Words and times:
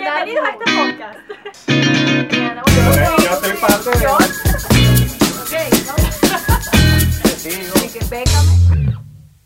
Bienvenidos 0.00 0.44
a 0.44 0.50
este 0.52 0.64
podcast. 0.78 1.18
Yo 3.22 3.30
estoy 3.32 3.52
parte 3.60 3.90
de. 3.90 4.06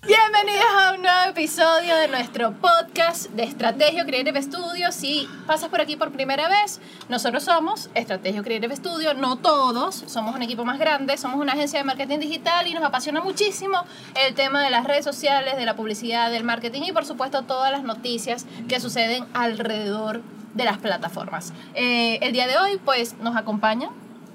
Bienvenidos 0.07 0.67
a 0.79 0.93
un 0.95 1.03
nuevo 1.03 1.31
episodio 1.31 1.97
de 1.97 2.07
nuestro 2.07 2.53
podcast 2.53 3.31
de 3.31 3.43
Estrategio 3.43 4.05
Creative 4.05 4.41
Studio. 4.43 4.93
Si 4.93 5.29
pasas 5.45 5.71
por 5.71 5.81
aquí 5.81 5.97
por 5.97 6.13
primera 6.13 6.49
vez, 6.49 6.81
nosotros 7.09 7.43
somos 7.43 7.91
Estrategio 7.95 8.45
Creative 8.45 8.77
Studio, 8.77 9.15
no 9.15 9.37
todos, 9.37 10.05
somos 10.07 10.37
un 10.37 10.43
equipo 10.43 10.65
más 10.65 10.79
grande, 10.79 11.17
somos 11.17 11.41
una 11.41 11.55
agencia 11.55 11.81
de 11.81 11.85
marketing 11.85 12.21
digital 12.21 12.69
y 12.69 12.75
nos 12.75 12.85
apasiona 12.85 13.21
muchísimo 13.21 13.79
el 14.15 14.35
tema 14.35 14.63
de 14.63 14.71
las 14.71 14.85
redes 14.85 15.05
sociales, 15.05 15.57
de 15.57 15.65
la 15.65 15.75
publicidad, 15.75 16.31
del 16.31 16.45
marketing 16.45 16.83
y 16.83 16.93
por 16.93 17.07
supuesto 17.07 17.43
todas 17.43 17.73
las 17.73 17.83
noticias 17.83 18.47
que 18.69 18.79
suceden 18.79 19.25
alrededor 19.35 20.23
de 20.55 20.65
las 20.65 20.79
plataformas. 20.79 21.53
Eh, 21.75 22.19
el 22.23 22.33
día 22.33 22.47
de 22.47 22.57
hoy 22.59 22.79
pues 22.85 23.17
nos 23.21 23.37
acompaña 23.37 23.91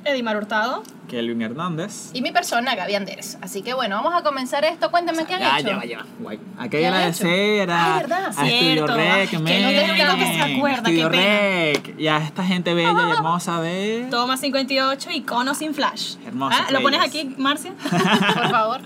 Edimar 0.05 0.37
Hurtado. 0.37 0.83
Kelvin 1.09 1.41
Hernández. 1.41 2.11
y 2.13 2.21
mi 2.21 2.31
persona 2.31 2.75
Gaby 2.75 2.93
Anderes. 2.93 3.37
Así 3.41 3.63
que 3.63 3.73
bueno, 3.73 3.95
vamos 3.95 4.13
a 4.13 4.21
comenzar 4.23 4.63
esto. 4.63 4.91
Cuéntame 4.91 5.25
qué 5.25 5.33
han 5.33 5.39
Ya, 5.41 5.59
hecho. 5.59 5.69
ya, 5.81 5.85
ya. 5.85 6.05
Guay. 6.19 6.39
Hay 6.59 6.69
¿Qué 6.69 6.77
que 6.77 6.87
han 6.87 6.93
agradecer 6.93 7.71
a, 7.71 7.95
Ay, 7.95 7.99
¿verdad? 8.01 8.25
a 8.27 8.33
Cierto. 8.45 8.95
Rec, 8.95 9.29
que 9.31 9.37
no 9.37 9.43
men. 9.43 9.75
tengo 9.97 10.15
que 10.17 10.25
se 10.27 10.41
acuerda, 10.41 10.83
qué 10.83 11.01
Estudio 11.01 11.09
pena. 11.09 11.23
Rec. 11.23 11.99
Y 11.99 12.07
a 12.07 12.17
esta 12.19 12.43
gente 12.45 12.73
bella 12.75 12.93
y 13.07 13.11
hermosa 13.11 13.59
de. 13.59 14.07
Toma 14.11 14.37
58 14.37 15.09
iconos 15.11 15.57
sin 15.57 15.73
flash. 15.73 16.15
Hermosas, 16.27 16.61
Ah, 16.67 16.71
¿Lo 16.71 16.81
pones 16.83 17.01
aquí, 17.01 17.33
Marcia? 17.37 17.73
Por 17.81 18.49
favor. 18.51 18.81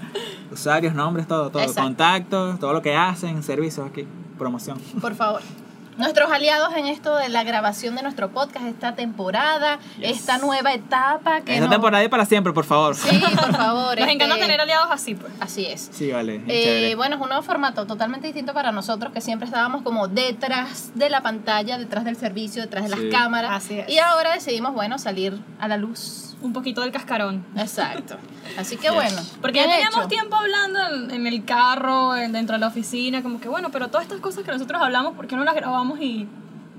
Usuarios, 0.52 0.94
nombres, 0.96 1.28
todo, 1.28 1.50
todo. 1.50 1.62
Exacto. 1.62 1.82
Contactos, 1.84 2.60
todo 2.60 2.72
lo 2.74 2.82
que 2.82 2.96
hacen, 2.96 3.44
servicios 3.44 3.86
aquí. 3.88 4.08
Promoción. 4.38 4.80
Por 5.02 5.14
favor. 5.14 5.42
Nuestros 5.98 6.32
aliados 6.32 6.74
en 6.76 6.88
esto 6.88 7.16
de 7.16 7.30
la 7.30 7.44
grabación 7.44 7.96
de 7.96 8.04
nuestro 8.04 8.30
podcast, 8.32 8.66
esta 8.66 8.96
temporada, 8.96 9.80
Yes. 10.00 10.18
esta 10.20 10.38
nueva 10.40 10.74
etapa 10.74 11.42
que 11.42 11.54
Esta 11.54 11.66
nos- 11.66 11.72
temporada 11.76 12.04
y 12.04 12.08
para 12.08 12.26
siempre, 12.26 12.52
por 12.54 12.66
favor. 12.66 12.96
Sí, 12.96 13.18
por 13.18 13.52
favor. 13.56 14.00
Nos 14.00 14.00
este, 14.00 14.12
encanta 14.12 14.36
tener 14.38 14.60
aliados 14.62 14.88
así, 14.92 15.16
pues. 15.16 15.32
Así 15.40 15.66
es. 15.66 15.90
Sí, 15.92 16.12
vale. 16.12 16.38
es 16.38 16.44
Eh, 16.48 16.96
bueno, 16.96 17.16
es 17.16 17.22
un 17.22 17.28
nuevo 17.30 17.44
formato 17.44 17.86
totalmente 17.86 18.28
distinto 18.28 18.54
para 18.54 18.72
nosotros 18.72 19.14
que 19.14 19.22
siempre 19.22 19.46
estábamos 19.48 19.82
como 19.84 20.08
detrás 20.08 20.92
de 20.96 21.10
la 21.10 21.22
pantalla, 21.22 21.78
detrás 21.78 22.06
del 22.06 22.16
servicio, 22.18 22.62
detrás 22.64 22.90
de 22.90 22.96
Sí. 22.96 23.04
las 23.10 23.22
cámaras. 23.22 23.52
Así 23.52 23.80
es. 23.80 23.90
Y 23.90 24.00
ahora 24.00 24.34
decidimos, 24.34 24.74
bueno, 24.74 24.98
salir 25.00 25.40
a 25.60 25.68
la 25.68 25.78
luz. 25.78 26.33
Un 26.44 26.54
poquito 26.54 26.82
del 26.82 26.92
cascarón. 26.92 27.44
Exacto. 27.58 28.18
Así 28.58 28.76
que 28.78 28.84
Yes. 28.90 28.94
bueno. 28.94 29.18
Porque 29.42 29.60
¿qué 29.60 29.66
ya 29.66 29.72
teníamos 29.72 30.00
hecho? 30.02 30.08
tiempo 30.10 30.36
hablando 30.36 30.80
en, 30.94 31.12
en 31.12 31.26
el 31.28 31.44
carro, 31.46 32.16
en- 32.16 32.34
dentro 32.34 32.54
de 32.56 32.60
la 32.60 32.68
oficina, 32.68 33.24
como 33.24 33.40
que 33.40 33.48
bueno, 33.50 33.70
pero 33.72 33.88
todas 33.88 34.04
estas 34.06 34.20
cosas 34.20 34.44
que 34.44 34.52
nosotros 34.52 34.80
hablamos, 34.82 35.14
¿por 35.16 35.26
qué 35.26 35.36
no 35.36 35.44
las 35.44 35.56
grabamos 35.56 36.00
y 36.02 36.28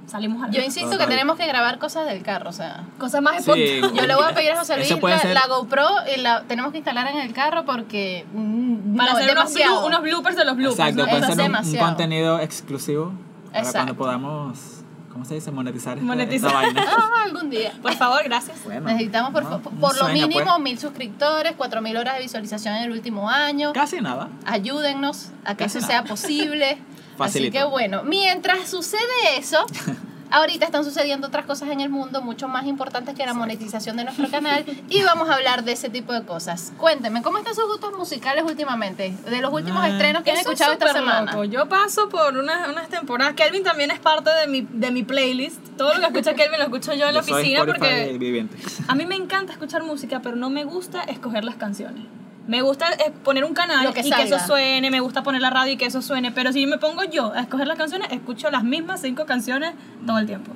salimos 0.06 0.42
a 0.42 0.48
la 0.48 0.52
Yo 0.52 0.60
insisto 0.62 0.98
que 0.98 1.06
tenemos 1.06 1.38
que 1.38 1.46
grabar 1.46 1.78
cosas 1.78 2.04
del 2.06 2.22
carro, 2.22 2.50
o 2.50 2.52
sea. 2.52 2.84
Cosas 2.98 3.22
más 3.22 3.42
Sí. 3.42 3.50
espontáneas. 3.52 3.92
Yo 3.94 4.06
le 4.06 4.14
voy 4.14 4.24
a 4.30 4.34
pedir 4.34 4.52
a 4.52 4.58
José 4.58 4.76
Luis 4.76 4.90
la, 5.02 5.18
ser- 5.18 5.32
la 5.34 5.46
GoPro 5.46 5.86
y 6.14 6.20
la 6.20 6.42
tenemos 6.42 6.72
que 6.72 6.76
instalar 6.78 7.08
en 7.08 7.18
el 7.20 7.32
carro 7.32 7.64
porque 7.64 8.26
mm, 8.34 8.96
Para 8.98 9.12
no, 9.12 9.16
hacer 9.18 9.30
unos, 9.32 9.44
demasiado. 9.54 9.82
blu- 9.82 9.86
unos 9.86 10.02
bloopers 10.02 10.36
de 10.36 10.44
los 10.44 10.56
bloopers. 10.56 10.78
Exacto, 10.78 11.02
¿no? 11.04 11.08
puede 11.10 11.34
ser 11.34 11.50
un- 11.50 11.56
un, 11.56 11.76
contenido 11.78 12.38
exclusivo. 12.38 13.12
Para 13.46 13.58
Exacto. 13.60 13.78
cuando 13.78 13.94
podamos, 13.96 14.83
¿cómo 15.14 15.24
se 15.24 15.34
dice? 15.34 15.50
Monetizar 15.50 15.96
esta, 15.96 16.06
Monetizar. 16.06 16.50
esta 16.50 16.60
vaina. 16.62 16.84
Ah, 16.96 17.22
algún 17.24 17.48
día. 17.48 17.72
Por 17.80 17.94
favor, 17.94 18.22
gracias. 18.24 18.62
Bueno, 18.64 18.86
Necesitamos 18.88 19.32
por, 19.32 19.44
no, 19.44 19.92
lo 19.94 20.08
mínimo 20.12 20.44
pues. 20.44 20.58
mil 20.60 20.78
suscriptores, 20.78 21.54
cuatro 21.56 21.80
mil 21.80 21.96
horas 21.96 22.16
de 22.16 22.22
visualización 22.22 22.74
en 22.74 22.82
el 22.82 22.90
último 22.92 23.30
año. 23.30 23.72
Casi 23.72 24.00
nada. 24.02 24.28
Ayúdennos 24.44 25.30
a 25.44 25.54
que 25.56 25.64
Casi 25.64 25.78
eso 25.78 25.86
nada. 25.86 26.00
sea 26.02 26.08
posible. 26.08 26.72
Así 27.14 27.16
Facilito. 27.16 27.58
que 27.58 27.64
bueno, 27.64 28.02
mientras 28.02 28.68
sucede 28.68 29.38
eso, 29.38 29.64
ahorita 30.34 30.64
están 30.66 30.84
sucediendo 30.84 31.28
otras 31.28 31.46
cosas 31.46 31.68
en 31.70 31.80
el 31.80 31.88
mundo 31.90 32.20
mucho 32.22 32.48
más 32.48 32.66
importantes 32.66 33.14
que 33.14 33.24
la 33.24 33.34
monetización 33.34 33.96
de 33.96 34.04
nuestro 34.04 34.28
canal 34.30 34.64
y 34.88 35.02
vamos 35.02 35.28
a 35.30 35.34
hablar 35.34 35.64
de 35.64 35.72
ese 35.72 35.88
tipo 35.90 36.12
de 36.12 36.24
cosas. 36.24 36.72
Cuéntenme, 36.78 37.22
¿cómo 37.22 37.38
están 37.38 37.54
sus 37.54 37.66
gustos 37.66 37.96
musicales 37.96 38.44
últimamente? 38.44 39.14
De 39.30 39.40
los 39.40 39.52
últimos 39.52 39.82
Ah. 39.84 39.88
estrenos 39.88 40.22
que 40.22 40.30
han 40.30 40.36
Eso 40.38 40.50
es 40.50 40.60
escuchado 40.60 40.72
esta 40.72 40.92
semana. 40.92 41.32
loco. 41.32 41.44
Yo 41.44 41.68
paso 41.68 42.08
por 42.08 42.36
unas, 42.36 42.68
unas 42.68 42.88
temporadas. 42.88 43.34
Kelvin 43.34 43.62
también 43.62 43.90
es 43.90 43.98
parte 44.00 44.30
de 44.30 44.46
mi, 44.46 44.62
de 44.62 44.90
mi 44.90 45.02
playlist. 45.02 45.58
Todo 45.76 45.94
lo 45.94 46.00
que 46.00 46.06
escucha 46.18 46.34
Kelvin 46.36 46.58
lo 46.58 46.64
escucho 46.64 46.94
yo 46.94 47.08
en 47.08 47.14
la 47.14 47.20
Yo 47.22 47.34
oficina 47.34 47.64
porque 47.64 48.16
viviente. 48.18 48.56
a 48.88 48.94
mí 48.94 49.06
me 49.06 49.14
encanta 49.16 49.52
escuchar 49.52 49.82
música, 49.82 50.20
pero 50.20 50.36
no 50.36 50.50
me 50.50 50.64
gusta 50.64 51.02
escoger 51.04 51.44
las 51.44 51.56
canciones. 51.56 52.04
Me 52.46 52.60
gusta 52.60 52.92
eh, 52.92 53.12
poner 53.22 53.44
un 53.44 53.54
canal 53.54 53.92
que 53.94 54.00
y 54.00 54.10
que 54.10 54.22
eso 54.22 54.38
suene, 54.38 54.90
me 54.90 55.00
gusta 55.00 55.22
poner 55.22 55.40
la 55.40 55.50
radio 55.50 55.72
y 55.72 55.76
que 55.76 55.86
eso 55.86 56.02
suene, 56.02 56.30
pero 56.30 56.52
si 56.52 56.66
me 56.66 56.78
pongo 56.78 57.04
yo 57.04 57.32
a 57.32 57.40
escoger 57.40 57.66
las 57.66 57.78
canciones, 57.78 58.08
escucho 58.10 58.50
las 58.50 58.64
mismas 58.64 59.00
cinco 59.00 59.24
canciones 59.24 59.74
todo 60.06 60.18
el 60.18 60.26
tiempo. 60.26 60.52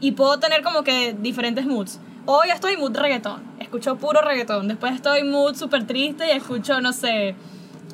Y 0.00 0.12
puedo 0.12 0.38
tener 0.38 0.62
como 0.62 0.82
que 0.82 1.14
diferentes 1.18 1.64
moods. 1.66 1.98
Hoy 2.26 2.50
estoy 2.50 2.76
mood 2.76 2.96
reggaetón, 2.96 3.42
escucho 3.58 3.96
puro 3.96 4.20
reggaetón. 4.20 4.68
Después 4.68 4.94
estoy 4.94 5.24
mood 5.24 5.54
súper 5.56 5.86
triste 5.86 6.26
y 6.26 6.30
escucho, 6.30 6.80
no 6.80 6.92
sé, 6.92 7.34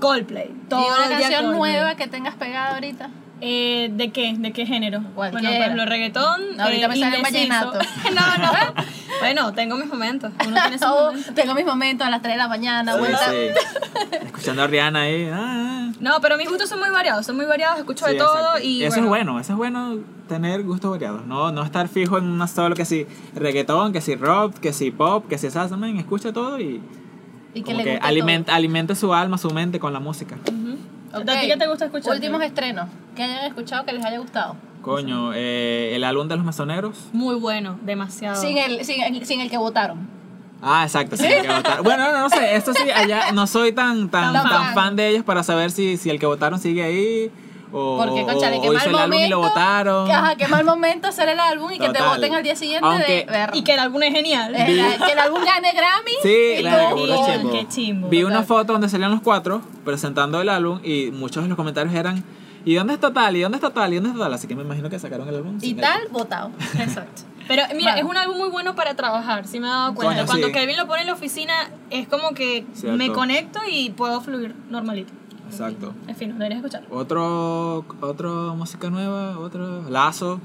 Coldplay. 0.00 0.52
Todo 0.68 0.80
¿Y 0.80 0.84
una 0.84 1.18
canción 1.18 1.52
nueva 1.52 1.94
que 1.94 2.08
tengas 2.08 2.34
pegada 2.34 2.74
ahorita? 2.74 3.10
Eh, 3.40 3.90
¿De 3.92 4.10
qué? 4.12 4.34
¿De 4.38 4.52
qué 4.52 4.64
género? 4.64 5.02
Cualquiera. 5.14 5.48
Bueno, 5.48 5.56
por 5.58 5.62
ejemplo, 5.64 5.84
reggaetón. 5.86 6.56
No, 6.56 6.62
ahorita 6.64 6.86
eh, 6.86 6.88
me 6.88 6.96
sale 6.98 7.22
vallenato. 7.22 7.72
no, 8.14 8.36
no. 8.44 8.52
Bueno, 9.20 9.52
tengo 9.52 9.76
mis 9.76 9.86
momentos. 9.86 10.32
Uno 10.46 10.56
tiene 10.62 10.78
sus 10.78 10.86
Oh, 10.90 11.06
momentos. 11.10 11.34
tengo 11.34 11.54
mis 11.54 11.66
momentos 11.66 12.06
a 12.06 12.10
las 12.10 12.22
3 12.22 12.34
de 12.34 12.38
la 12.38 12.48
mañana, 12.48 12.92
Sí, 12.94 12.98
vuelta. 12.98 13.30
sí. 13.30 14.16
Escuchando 14.24 14.62
a 14.62 14.66
Rihanna 14.66 15.00
ahí. 15.02 15.28
ah, 15.32 15.90
No, 16.00 16.20
pero 16.22 16.36
mis 16.38 16.48
gustos 16.48 16.68
son 16.68 16.78
muy 16.80 16.88
variados, 16.90 17.26
son 17.26 17.36
muy 17.36 17.44
variados, 17.44 17.78
escucho 17.78 18.06
sí, 18.06 18.12
de 18.12 18.18
todo 18.18 18.36
exacto. 18.36 18.60
y 18.66 18.84
eso 18.84 19.00
es 19.00 19.06
bueno, 19.06 19.38
eso 19.40 19.52
es 19.52 19.56
bueno 19.58 19.98
tener 20.28 20.62
gustos 20.62 20.90
variados. 20.92 21.26
No, 21.26 21.52
no 21.52 21.62
estar 21.62 21.88
fijo 21.88 22.16
en 22.18 22.24
una 22.24 22.46
solo 22.46 22.74
que 22.74 22.84
si 22.86 23.06
reggaetón, 23.34 23.92
que 23.92 24.00
si 24.00 24.14
rock, 24.16 24.54
que 24.60 24.72
si 24.72 24.90
pop, 24.90 25.26
que 25.28 25.36
si 25.38 25.50
salsa, 25.50 25.76
man, 25.76 25.96
escucha 25.98 26.32
todo 26.32 26.58
y 26.58 26.80
Y 27.52 27.60
que 27.60 27.72
como 27.72 27.78
le 27.78 27.84
que 27.84 27.96
alimenta, 27.98 28.54
alimente 28.54 28.94
su 28.94 29.12
alma, 29.12 29.36
su 29.38 29.50
mente 29.50 29.78
con 29.78 29.92
la 29.92 30.00
música. 30.00 30.36
Ujú. 30.46 30.78
¿A 31.16 31.40
ti 31.40 31.46
qué 31.48 31.56
te 31.56 31.66
gusta 31.66 31.84
escuchar? 31.86 32.14
Últimos 32.14 32.42
estrenos 32.42 32.88
que 33.14 33.22
hayan 33.22 33.44
escuchado 33.46 33.84
que 33.84 33.92
les 33.92 34.04
haya 34.04 34.18
gustado. 34.18 34.56
Coño, 34.82 35.32
eh, 35.34 35.92
el 35.96 36.04
álbum 36.04 36.28
de 36.28 36.36
los 36.36 36.44
masoneros. 36.44 36.96
Muy 37.12 37.34
bueno, 37.34 37.78
demasiado. 37.82 38.40
Sin 38.40 38.56
el, 38.58 38.84
sin, 38.84 39.02
el, 39.02 39.26
sin 39.26 39.40
el 39.40 39.50
que 39.50 39.58
votaron. 39.58 40.08
Ah, 40.62 40.84
exacto, 40.84 41.16
sí, 41.16 41.26
el 41.26 41.42
que 41.42 41.52
votaron. 41.52 41.84
Bueno, 41.84 42.12
no, 42.12 42.20
no 42.20 42.30
sé, 42.30 42.54
esto 42.56 42.72
sí, 42.72 42.90
allá 42.90 43.32
no 43.32 43.46
soy 43.46 43.72
tan, 43.72 44.08
tan, 44.10 44.32
Tan 44.32 44.42
tan 44.48 44.64
fan. 44.66 44.74
fan 44.74 44.96
de 44.96 45.08
ellos 45.08 45.24
para 45.24 45.42
saber 45.42 45.70
si, 45.70 45.96
si 45.96 46.08
el 46.10 46.18
que 46.20 46.26
votaron 46.26 46.58
sigue 46.60 46.82
ahí 46.84 47.30
o, 47.72 47.96
Porque, 47.98 48.24
conchale, 48.24 48.60
qué 48.60 48.68
o 48.68 48.72
mal 48.72 48.80
hizo 48.82 48.90
el 48.90 48.96
álbum 48.96 49.18
y 49.18 49.28
lo 49.28 49.36
momento. 49.38 49.48
votaron. 49.48 50.06
Que, 50.06 50.12
ajá, 50.12 50.36
qué 50.36 50.48
mal 50.48 50.64
momento 50.64 51.08
hacer 51.08 51.28
el 51.28 51.40
álbum 51.40 51.70
y 51.72 51.78
que 51.78 51.88
te 51.88 52.00
voten 52.02 52.34
al 52.34 52.42
día 52.42 52.56
siguiente 52.56 52.86
Aunque- 52.86 53.24
de 53.26 53.32
ver. 53.32 53.50
Y 53.54 53.62
que 53.64 53.72
el 53.74 53.78
álbum 53.80 54.02
es 54.02 54.12
genial. 54.12 54.54
eh, 54.54 54.74
la- 54.98 55.06
que 55.06 55.12
el 55.12 55.18
álbum 55.18 55.40
gane 55.44 55.72
Grammy. 55.72 56.12
Sí, 56.22 56.60
claro, 56.60 56.96
oh, 56.96 57.26
chimbo. 57.26 57.50
Qué 57.52 57.68
chimbo, 57.68 58.08
Vi 58.08 58.20
total. 58.22 58.36
una 58.36 58.42
foto 58.46 58.72
donde 58.72 58.88
salían 58.88 59.10
los 59.10 59.20
cuatro 59.22 59.62
presentando 59.84 60.40
el 60.40 60.48
álbum 60.48 60.80
y 60.84 61.10
muchos 61.12 61.42
de 61.42 61.48
los 61.48 61.56
comentarios 61.56 61.94
eran 61.94 62.24
¿Y 62.64 62.74
dónde 62.74 62.94
está 62.94 63.12
tal? 63.12 63.36
¿Y 63.36 63.42
dónde 63.42 63.58
está 63.58 63.70
tal? 63.70 63.92
¿Y 63.92 63.96
dónde 63.96 64.10
está 64.10 64.24
tal? 64.24 64.34
Así 64.34 64.48
que 64.48 64.56
me 64.56 64.62
imagino 64.62 64.90
que 64.90 64.98
sacaron 64.98 65.28
el 65.28 65.36
álbum. 65.36 65.56
Y 65.62 65.70
el- 65.70 65.80
tal, 65.80 66.00
votado. 66.10 66.50
Exacto. 66.80 67.22
Pero 67.46 67.62
mira, 67.76 67.90
Vale. 67.92 68.00
es 68.02 68.06
un 68.08 68.16
álbum 68.16 68.36
muy 68.38 68.48
bueno 68.48 68.74
para 68.74 68.96
trabajar, 68.96 69.46
sí 69.46 69.60
me 69.60 69.68
he 69.68 69.70
dado 69.70 69.94
cuenta. 69.94 70.14
Coño, 70.16 70.26
Cuando 70.26 70.46
sí. 70.48 70.52
Kevin 70.52 70.76
lo 70.76 70.88
pone 70.88 71.02
en 71.02 71.06
la 71.06 71.12
oficina, 71.12 71.52
es 71.90 72.08
como 72.08 72.32
que 72.34 72.66
Cierto. 72.72 72.98
me 72.98 73.12
conecto 73.12 73.60
y 73.70 73.90
puedo 73.90 74.20
fluir 74.20 74.56
normalito. 74.68 75.12
Exacto. 75.50 75.94
En 76.08 76.16
fin, 76.16 76.32
deberías 76.38 76.58
escucharlo. 76.58 76.88
Otro, 76.94 77.84
otro 78.00 78.54
música 78.56 78.90
nueva, 78.90 79.38
otro 79.38 79.88
Lazo. 79.88 80.40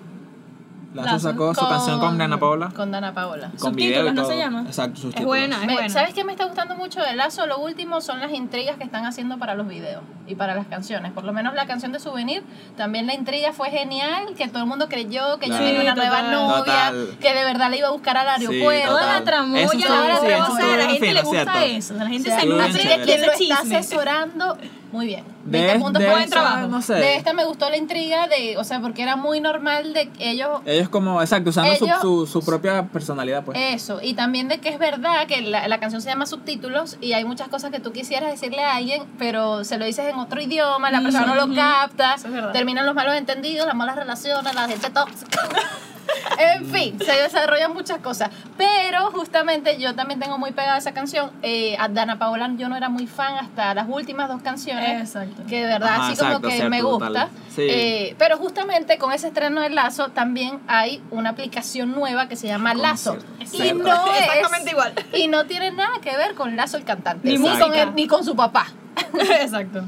Lazo, 0.94 1.06
Lazo. 1.14 1.30
sacó 1.32 1.56
su 1.56 1.66
canción 1.70 2.02
con 2.02 2.18
Dana 2.18 2.38
Paola. 2.38 2.70
Con 2.76 2.92
Dana 2.92 3.14
Paola. 3.14 3.50
Con 3.62 3.74
video 3.78 3.92
y 3.92 3.94
Subtítulos, 4.10 4.14
¿no 4.14 4.22
todo. 4.24 4.32
se 4.32 4.38
llama? 4.38 4.64
Exacto, 4.68 5.08
Es 5.16 5.24
buena, 5.24 5.56
es 5.62 5.74
buena. 5.74 5.88
¿Sabes 5.88 6.14
qué 6.14 6.26
me 6.26 6.34
está 6.34 6.44
gustando 6.44 6.76
mucho 6.76 7.00
de 7.00 7.16
Lazo? 7.16 7.46
Lo 7.46 7.60
último 7.60 8.02
son 8.02 8.20
las 8.20 8.34
intrigas 8.34 8.76
que 8.76 8.84
están 8.84 9.06
haciendo 9.06 9.38
para 9.38 9.56
los 9.56 9.70
videos 9.70 10.02
y 10.28 10.36
para 10.36 10.54
las 10.54 10.68
canciones. 10.68 11.14
Por 11.14 11.24
lo 11.24 11.32
menos 11.32 11.54
la 11.54 11.66
canción 11.66 11.94
de 11.94 12.00
Souvenir, 12.02 12.44
también 12.76 13.08
la 13.08 13.14
intriga 13.14 13.54
fue 13.54 13.70
genial, 13.70 14.34
que 14.36 14.50
todo 14.50 14.64
el 14.64 14.66
mundo 14.68 14.90
creyó 14.90 15.40
que 15.40 15.46
Claro. 15.46 15.64
ella 15.64 15.76
tenía 15.78 15.94
una 15.94 15.94
Sí, 15.94 16.00
nueva 16.10 16.18
total. 16.18 16.32
novia, 16.34 16.58
Total. 16.92 17.18
que 17.22 17.34
de 17.36 17.44
verdad 17.46 17.70
le 17.72 17.78
iba 17.78 17.88
a 17.88 17.92
buscar 17.92 18.18
al 18.18 18.28
aeropuerto. 18.28 18.88
Toda 18.90 19.00
total. 19.02 19.20
la 19.20 19.24
tramoya, 19.24 19.62
la 19.62 19.72
estuvo- 19.72 19.94
hora 19.94 20.18
sí, 20.20 20.26
de 20.28 20.34
eso 20.34 20.44
o 20.44 20.46
sea, 20.46 20.59
estuvo 20.59 20.74
a 20.74 20.76
la 20.76 20.76
bien 20.76 20.90
gente 20.90 21.14
le 21.14 21.22
gusta 21.22 21.42
¿cierto? 21.54 21.59
eso, 21.78 21.94
la 21.94 22.08
gente 22.09 22.22
O 22.30 22.34
sea, 22.34 22.42
se 22.42 22.42
Estuvo 22.47 22.58
bien 22.58 22.70
así 22.70 22.74
nutre 22.74 23.04
quien 23.06 23.22
de 23.22 23.26
lo 23.28 23.32
está 23.32 23.59
asesorando, 23.62 24.58
muy 24.91 25.05
bien. 25.08 25.23
De, 25.46 25.59
20 25.61 25.79
puntos 25.79 25.99
de 26.02 26.05
por 26.05 26.14
buen 26.16 26.23
esta, 26.26 26.35
trabajo. 26.41 26.67
No 26.67 26.82
sé. 26.82 26.93
De 26.96 27.16
esta 27.16 27.34
me 27.34 27.46
gustó 27.46 27.70
la 27.70 27.78
intriga 27.78 28.28
de, 28.28 28.58
o 28.58 28.64
sea, 28.64 28.79
porque 28.79 29.02
era 29.03 29.16
muy 29.16 29.40
normal 29.40 29.93
de 29.93 30.09
que 30.09 30.29
ellos 30.32 30.61
Ellos 30.66 30.90
como, 30.90 31.22
exacto, 31.22 31.49
usando 31.49 31.76
su- 31.76 31.85
Ellos- 31.85 32.02
su, 32.02 32.28
su 32.28 32.43
propia 32.46 32.84
personalidad, 32.88 33.43
pues. 33.43 33.58
Eso, 33.59 33.99
y 34.02 34.14
también 34.14 34.47
de 34.47 34.59
que 34.59 34.70
es 34.70 34.79
verdad 34.79 35.26
que 35.28 35.41
la, 35.41 35.67
la 35.67 35.79
canción 35.79 36.02
se 36.02 36.09
llama 36.09 36.26
subtítulos 36.26 36.97
y 37.02 37.14
hay 37.14 37.26
muchas 37.26 37.47
cosas 37.47 37.72
que 37.72 37.79
tú 37.79 37.91
quisieras 37.91 38.32
decirle 38.32 38.64
a 38.64 38.76
alguien, 38.76 39.03
pero 39.17 39.64
se 39.64 39.78
lo 39.78 39.85
dices 39.85 40.05
en 40.08 40.17
otro 40.20 40.41
idioma, 40.41 40.91
la 40.91 41.02
persona 41.02 41.26
no 41.26 41.35
lo 41.35 41.53
capta, 41.55 42.16
es 42.16 42.26
terminan 42.53 42.85
los 42.85 42.96
malos 42.96 43.16
entendidos, 43.16 43.66
las 43.66 43.76
malas 43.76 43.96
relaciones, 43.96 44.53
la 44.53 44.67
gente 44.67 44.90
tóxica. 44.90 45.40
En 46.37 46.66
fin, 46.66 46.97
se 46.99 47.11
desarrollan 47.11 47.73
muchas 47.73 47.99
cosas. 47.99 48.29
Pero 48.58 49.11
justamente 49.11 49.78
yo 49.78 49.96
también 49.96 50.19
tengo 50.19 50.37
muy 50.37 50.52
pegada 50.52 50.78
esa 50.78 50.93
canción. 50.93 51.31
Eh, 51.41 51.75
a 51.79 51.87
Dana 51.87 52.17
Paola 52.17 52.52
yo 52.58 52.69
no 52.69 52.75
era 52.75 52.90
muy 52.90 53.08
fan 53.08 53.35
hasta 53.35 53.73
las 53.73 53.87
últimas 53.87 54.29
dos 54.29 54.41
canciones. 54.41 55.02
Exacto. 55.02 55.43
Que 55.47 55.61
de 55.61 55.67
verdad 55.67 55.90
Ajá, 55.90 56.08
así 56.08 56.17
como 56.17 56.41
que 56.41 56.52
cierto, 56.52 56.69
me 56.69 56.81
gusta. 56.81 57.29
Sí. 57.49 57.63
Eh, 57.69 58.16
pero 58.17 58.37
justamente 58.37 58.97
con 58.97 59.11
ese 59.11 59.28
estreno 59.28 59.61
de 59.61 59.69
Lazo 59.69 60.09
también 60.09 60.59
hay 60.67 61.02
una 61.11 61.31
aplicación 61.31 61.91
nueva 61.91 62.28
que 62.28 62.35
se 62.35 62.47
llama 62.47 62.73
Lazo. 62.73 63.17
Concierto. 63.37 63.79
Y 63.79 63.84
no 63.84 64.13
es, 64.13 64.22
Exactamente 64.22 64.72
igual. 64.72 64.93
Y 65.13 65.28
no 65.28 65.46
tiene 65.46 65.72
nada 65.72 65.99
que 66.02 66.16
ver 66.16 66.35
con 66.35 66.55
Lazo 66.55 66.78
el 66.78 66.84
cantante. 66.84 67.28
Ni 67.28 67.37
con, 67.37 67.73
él, 67.73 67.96
ni 67.96 68.08
con 68.08 68.23
su 68.23 68.35
papá. 68.35 68.67
Exacto. 69.41 69.84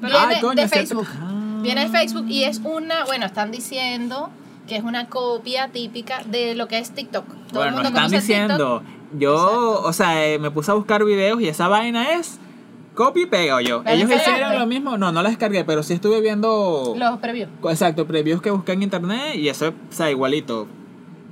Viene 0.00 0.16
Ay, 0.18 0.40
coño, 0.40 0.62
de. 0.62 0.68
Facebook. 0.68 1.08
Ah. 1.20 1.60
Viene 1.62 1.82
de 1.82 1.88
Facebook 1.90 2.26
y 2.28 2.44
es 2.44 2.58
una, 2.64 3.04
bueno, 3.04 3.26
están 3.26 3.50
diciendo 3.50 4.30
que 4.70 4.76
es 4.76 4.84
una 4.84 5.08
copia 5.08 5.66
típica 5.72 6.22
de 6.26 6.54
lo 6.54 6.68
que 6.68 6.78
es 6.78 6.92
TikTok. 6.92 7.24
Todo 7.26 7.64
el 7.64 7.72
Bueno, 7.72 7.72
mundo 7.72 7.88
están 7.88 8.04
conoce 8.04 8.16
diciendo. 8.18 8.82
Yo, 9.18 9.34
Exacto. 9.34 9.82
o 9.82 9.92
sea, 9.92 10.24
eh, 10.26 10.38
me 10.38 10.52
puse 10.52 10.70
a 10.70 10.74
buscar 10.74 11.04
videos 11.04 11.40
y 11.40 11.48
esa 11.48 11.66
vaina 11.66 12.12
es 12.12 12.38
copy 12.94 13.22
y 13.22 13.26
pega 13.26 13.60
yo. 13.62 13.82
¿La 13.82 13.94
Ellos 13.94 14.08
hicieron 14.08 14.56
lo 14.56 14.66
mismo. 14.68 14.96
No, 14.96 15.10
no 15.10 15.22
la 15.24 15.28
descargué, 15.30 15.64
pero 15.64 15.82
sí 15.82 15.94
estuve 15.94 16.20
viendo. 16.20 16.94
Los 16.96 17.18
previews. 17.18 17.50
Exacto, 17.64 18.06
previews 18.06 18.40
que 18.40 18.52
busqué 18.52 18.70
en 18.72 18.84
internet 18.84 19.34
y 19.34 19.48
eso, 19.48 19.70
o 19.70 19.92
sea, 19.92 20.08
igualito. 20.08 20.68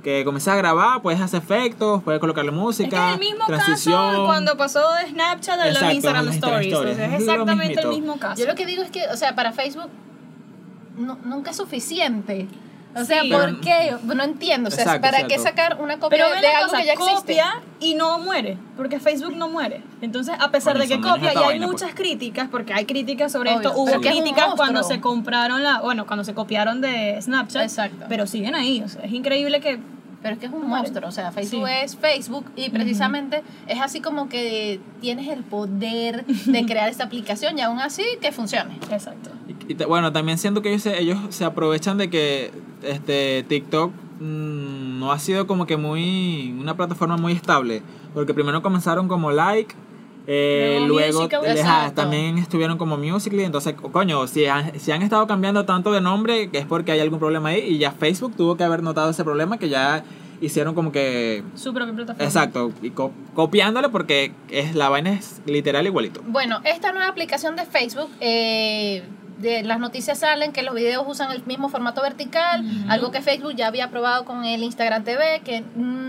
Que 0.03 0.25
comienzas 0.25 0.55
a 0.55 0.57
grabar, 0.57 1.01
puedes 1.01 1.21
hacer 1.21 1.41
efectos, 1.41 2.03
puedes 2.03 2.19
colocarle 2.19 2.51
Es 2.51 2.57
música, 2.57 2.89
que 2.89 3.07
es 3.07 3.13
el 3.13 3.19
mismo 3.19 3.45
transición. 3.45 4.11
caso 4.11 4.25
cuando 4.25 4.57
pasó 4.57 4.81
de 5.01 5.11
Snapchat 5.11 5.59
a 5.61 5.65
los 5.67 5.81
Instagram 5.93 6.25
los 6.25 6.35
Instagram 6.35 6.61
Stories. 6.61 6.73
Stories. 6.73 6.93
O 6.93 6.97
sea, 6.97 7.05
es 7.15 7.21
exactamente 7.21 7.79
el 7.79 7.87
mismo 7.87 8.17
caso. 8.19 8.41
Yo 8.41 8.47
lo 8.47 8.55
que 8.55 8.65
digo 8.65 8.83
es 8.83 8.91
que, 8.91 9.07
o 9.07 9.15
sea, 9.15 9.33
para 9.35 9.53
Facebook 9.53 9.89
no- 10.97 11.17
nunca 11.23 11.51
es 11.51 11.57
suficiente. 11.57 12.47
O 12.95 13.05
sea, 13.05 13.21
Sí. 13.21 13.29
¿por 13.31 13.61
qué? 13.61 13.95
No 14.03 14.23
entiendo. 14.23 14.69
O 14.69 14.71
sea, 14.71 14.83
Exacto, 14.83 15.01
¿para 15.01 15.27
qué 15.27 15.37
sacar 15.37 15.77
una 15.79 15.99
copia 15.99 16.17
Pero 16.25 16.35
de 16.35 16.41
la 16.41 16.57
algo 16.57 16.69
cosa, 16.71 16.79
que 16.81 16.85
ya 16.87 16.93
existe? 16.93 17.15
copia 17.15 17.61
y 17.79 17.93
no 17.93 18.17
muere, 18.19 18.57
porque 18.75 18.99
Facebook 18.99 19.35
no 19.35 19.47
muere. 19.47 19.83
Entonces, 20.01 20.35
a 20.39 20.49
pesar 20.49 20.73
Bueno, 20.77 20.89
de 20.89 20.95
que 20.97 21.01
copia, 21.07 21.33
y 21.33 21.37
hay 21.37 21.43
vaina, 21.43 21.67
muchas 21.67 21.89
pues. 21.89 21.95
críticas, 21.95 22.47
porque 22.49 22.73
hay 22.73 22.85
críticas 22.85 23.31
sobre 23.31 23.51
Obvio, 23.51 23.69
esto, 23.69 23.79
hubo 23.79 23.89
es 23.91 23.97
críticas 23.99 24.55
cuando 24.55 24.81
se 24.83 24.99
compraron 24.99 25.61
la, 25.61 25.81
bueno, 25.81 26.07
cuando 26.07 26.23
se 26.23 26.33
copiaron 26.33 26.81
de 26.81 27.21
Snapchat, 27.21 27.61
Exacto. 27.63 28.05
pero 28.09 28.25
siguen 28.25 28.55
ahí, 28.55 28.81
o 28.83 28.89
sea, 28.89 29.03
es 29.03 29.11
increíble 29.11 29.61
que 29.61 29.79
Pero 30.21 30.33
es 30.33 30.39
que 30.39 30.47
es 30.47 30.51
un 30.51 30.67
monstruo, 30.67 31.07
o 31.07 31.11
sea, 31.11 31.31
Facebook 31.31 31.67
Sí. 31.67 31.73
es 31.83 31.95
Facebook 31.95 32.45
y 32.57 32.69
precisamente 32.69 33.41
es 33.67 33.79
así 33.79 34.01
como 34.01 34.27
que 34.27 34.79
tienes 34.99 35.27
el 35.29 35.43
poder 35.43 36.25
de 36.25 36.65
crear 36.67 36.89
esta 36.89 37.05
aplicación 37.05 37.57
y 37.57 37.61
aún 37.61 37.79
así 37.79 38.03
que 38.21 38.31
funcione. 38.33 38.75
Exacto. 38.91 39.29
Y 39.67 39.75
te- 39.75 39.85
bueno, 39.85 40.11
también 40.11 40.37
siento 40.37 40.61
que 40.61 40.69
ellos 40.69 40.81
se, 40.83 40.99
ellos 41.01 41.17
se 41.29 41.45
aprovechan 41.45 41.97
de 41.97 42.09
que 42.09 42.51
este 42.83 43.43
TikTok 43.47 43.91
mm, 44.19 44.99
no 44.99 45.11
ha 45.13 45.19
sido 45.19 45.47
como 45.47 45.65
que 45.65 45.77
muy 45.77 46.53
una 46.59 46.75
plataforma 46.75 47.15
muy 47.17 47.33
estable, 47.33 47.81
porque 48.13 48.33
primero 48.33 48.61
comenzaron 48.61 49.07
como 49.07 49.31
like, 49.31 49.73
eh, 50.31 50.77
Luego 50.85 51.23
luego 51.27 51.45
Exacto. 51.47 51.95
también 52.01 52.37
estuvieron 52.37 52.77
como 52.77 52.97
Musically, 52.97 53.43
entonces 53.43 53.73
co- 53.73 53.91
coño, 53.91 54.27
si 54.27 54.45
han, 54.45 54.79
si 54.79 54.91
han 54.91 55.01
estado 55.01 55.25
cambiando 55.25 55.65
tanto 55.65 55.91
de 55.91 56.01
nombre, 56.01 56.49
es 56.53 56.65
porque 56.67 56.91
hay 56.91 56.99
algún 56.99 57.17
problema 57.17 57.49
ahí 57.49 57.61
y 57.61 57.77
ya 57.79 57.91
Facebook 57.91 58.35
tuvo 58.37 58.55
que 58.55 58.63
haber 58.63 58.83
notado 58.83 59.09
ese 59.09 59.23
problema 59.23 59.57
que 59.57 59.69
ya 59.69 60.03
hicieron 60.39 60.75
como 60.75 60.91
que 60.91 61.43
Su 61.55 61.73
propia 61.73 61.93
plataforma. 61.95 62.23
exacto, 62.23 62.71
y 62.83 62.91
co- 62.91 63.11
copiándole 63.33 63.89
porque 63.89 64.31
es 64.49 64.75
la 64.75 64.87
vaina 64.89 65.13
es 65.13 65.41
literal 65.47 65.85
igualito. 65.87 66.21
Bueno, 66.27 66.61
esta 66.63 66.91
nueva 66.91 67.07
aplicación 67.09 67.55
de 67.55 67.65
Facebook, 67.65 68.09
eh, 68.19 69.03
de 69.39 69.63
las 69.63 69.79
noticias 69.79 70.19
salen 70.19 70.51
que 70.51 70.63
los 70.63 70.75
videos 70.75 71.05
usan 71.07 71.31
el 71.31 71.43
mismo 71.45 71.69
formato 71.69 72.01
vertical, 72.01 72.61
algo 72.89 73.09
que 73.09 73.21
Facebook 73.21 73.55
ya 73.55 73.67
había 73.67 73.89
probado 73.89 74.25
con 74.25 74.43
el 74.45 74.61
Instagram 74.63 75.03
TV, 75.05 75.41
que 75.45 75.63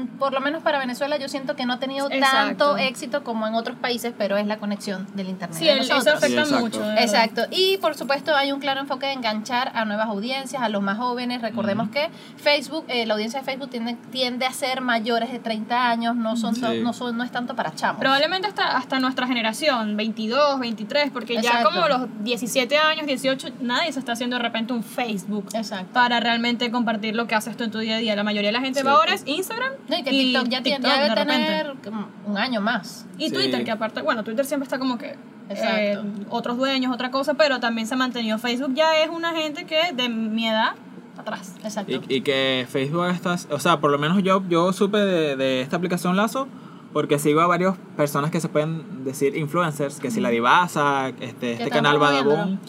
por 0.07 0.33
lo 0.33 0.41
menos 0.41 0.63
para 0.63 0.79
Venezuela 0.79 1.17
yo 1.19 1.29
siento 1.29 1.57
que 1.57 1.67
no 1.67 1.75
ha 1.75 1.79
tenido 1.79 2.11
Exacto. 2.11 2.37
tanto 2.37 2.77
éxito 2.79 3.25
como 3.25 3.47
en 3.47 3.55
otros 3.55 3.77
países, 3.79 4.13
pero 4.17 4.37
es 4.37 4.47
la 4.47 4.59
conexión 4.59 5.07
del 5.15 5.29
Internet. 5.29 5.59
Sí, 5.59 5.65
de 5.65 5.73
el- 5.73 5.79
eso 5.81 5.95
afecta 5.95 6.27
Sí, 6.27 6.33
exacto. 6.35 6.61
mucho. 6.61 6.93
Exacto. 6.99 7.43
Y 7.51 7.79
por 7.79 7.95
supuesto 7.95 8.35
hay 8.35 8.53
un 8.53 8.61
claro 8.61 8.81
enfoque 8.81 9.07
de 9.07 9.13
enganchar 9.13 9.73
a 9.75 9.85
nuevas 9.85 10.09
audiencias, 10.09 10.63
a 10.63 10.69
los 10.69 10.83
más 10.83 10.99
jóvenes. 10.99 11.43
Recordemos 11.43 11.91
que 11.91 12.11
Facebook, 12.37 12.85
eh, 12.89 13.07
la 13.07 13.15
audiencia 13.15 13.41
de 13.41 13.45
Facebook 13.47 13.71
tiende, 13.71 13.97
tiende 14.11 14.47
a 14.47 14.53
ser 14.53 14.81
mayores 14.81 15.33
de 15.33 15.39
30 15.39 15.89
años, 15.91 16.17
no 16.17 16.37
son, 16.37 16.55
Sí. 16.55 16.63
no 16.83 16.93
son 16.93 17.17
no 17.17 17.25
es 17.25 17.31
tanto 17.31 17.55
para 17.57 17.75
chamos. 17.75 18.01
Probablemente 18.01 18.47
hasta, 18.49 18.77
hasta 18.77 19.01
nuestra 19.01 19.27
generación, 19.27 19.97
22, 19.97 20.59
23, 20.61 21.11
porque 21.11 21.41
ya 21.43 21.63
como 21.65 21.89
los 21.89 22.03
17 22.23 22.79
años, 22.79 23.07
18, 23.07 23.49
nadie 23.61 23.93
se 23.93 23.99
está 23.99 24.13
haciendo 24.13 24.37
de 24.37 24.43
repente 24.43 24.73
un 24.73 24.83
Facebook 24.83 25.49
Exacto. 25.55 25.93
para 25.93 26.21
realmente 26.21 26.71
compartir 26.71 27.15
lo 27.17 27.27
que 27.27 27.35
haces 27.35 27.57
tú 27.57 27.65
en 27.65 27.71
tu 27.71 27.79
día 27.79 27.97
a 27.97 27.99
día. 27.99 28.15
La 28.17 28.23
mayoría 28.25 28.49
de 28.49 28.53
la 28.53 28.61
gente 28.61 28.83
va 28.83 28.93
ahora 28.93 29.15
es 29.15 29.23
Instagram 29.27 29.73
No, 29.91 29.99
y 29.99 30.03
que 30.03 30.11
TikTok 30.11 30.49
ya 30.49 30.63
tiene, 30.63 30.79
TikTok 30.79 30.95
debe 30.95 31.09
de 31.09 31.15
tener 31.27 31.75
como 31.85 32.09
un 32.27 32.39
año 32.39 32.61
más. 32.61 33.07
Y 33.19 33.29
Sí. 33.29 33.35
Twitter, 33.35 33.65
que 33.65 33.71
aparte, 33.71 34.03
bueno, 34.03 34.25
Twitter 34.25 34.47
siempre 34.47 34.65
está 34.65 34.79
como 34.79 34.97
que 34.97 35.17
eh, 35.51 35.99
otros 36.29 36.57
dueños, 36.57 36.93
otra 36.93 37.11
cosa, 37.11 37.35
pero 37.35 37.61
también 37.61 37.87
se 37.87 37.95
ha 37.95 37.97
mantenido. 37.97 38.39
Facebook 38.39 38.73
ya 38.75 38.97
es 39.03 39.11
una 39.11 39.33
gente 39.35 39.67
que 39.67 39.93
de 39.93 40.09
mi 40.09 40.47
edad 40.47 40.75
atrás. 41.19 41.57
Exacto. 41.63 41.93
Y, 42.09 42.15
y 42.17 42.21
que 42.23 42.67
Facebook 42.71 43.07
está, 43.07 43.37
o 43.51 43.59
sea, 43.59 43.81
por 43.81 43.91
lo 43.91 43.99
menos 43.99 44.23
yo, 44.23 44.43
yo 44.49 44.73
supe 44.73 44.99
de, 44.99 45.37
de 45.37 45.61
esta 45.61 45.77
aplicación 45.77 46.17
Lazo 46.17 46.49
porque 46.93 47.19
sigo 47.19 47.41
a 47.41 47.47
varias 47.47 47.77
personas 47.97 48.31
que 48.31 48.41
se 48.41 48.49
pueden 48.49 49.05
decir 49.05 49.37
influencers, 49.37 50.01
que 50.01 50.11
si 50.11 50.21
la 50.21 50.29
Divasa, 50.31 51.09
este, 51.21 51.53
este 51.53 51.71
canal 51.71 51.99
promoviéndolo. 51.99 52.37
Badabun, 52.37 52.61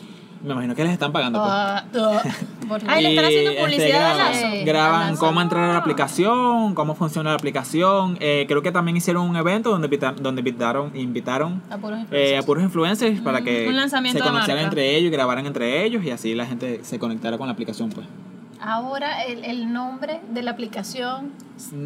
me 0.43 0.53
imagino 0.53 0.75
que 0.75 0.83
les 0.83 0.93
están 0.93 1.11
pagando. 1.11 1.39
pues. 1.39 1.51
Ah, 1.51 1.83
ah, 1.95 2.21
por 2.67 2.81
Ay, 2.87 3.03
le 3.03 3.09
están 3.09 3.25
haciendo 3.25 3.51
este, 3.51 3.63
publicidad 3.63 4.65
graban, 4.65 5.17
cómo 5.17 5.41
entrar 5.41 5.63
a 5.63 5.73
la 5.73 5.79
aplicación, 5.79 6.73
cómo 6.73 6.95
funciona 6.95 7.31
la 7.31 7.35
aplicación. 7.35 8.17
Eh, 8.19 8.45
creo 8.47 8.61
que 8.61 8.71
también 8.71 8.97
hicieron 8.97 9.29
un 9.29 9.35
evento 9.35 9.69
donde, 9.69 9.87
donde 10.21 10.39
invitaron, 10.39 10.91
invitaron 10.95 11.61
a 11.69 11.77
puros 11.77 11.99
eh, 12.11 12.37
a 12.37 12.39
influencers. 12.39 12.45
puros 12.45 12.63
influencers 12.63 13.21
para 13.21 13.41
que 13.41 13.71
lanzamiento 13.71 14.19
se 14.19 14.29
conocieran 14.29 14.63
entre 14.63 14.95
ellos 14.95 15.09
y 15.09 15.11
grabaran 15.11 15.45
entre 15.45 15.83
ellos 15.85 16.03
y 16.03 16.11
así 16.11 16.33
la 16.33 16.45
gente 16.45 16.83
se 16.83 16.99
conectara 16.99 17.37
con 17.37 17.47
la 17.47 17.53
aplicación. 17.53 17.89
pues 17.89 18.07
Ahora 18.61 19.23
el, 19.23 19.43
el 19.43 19.73
nombre 19.73 20.21
de 20.29 20.43
la 20.43 20.51
aplicación 20.51 21.31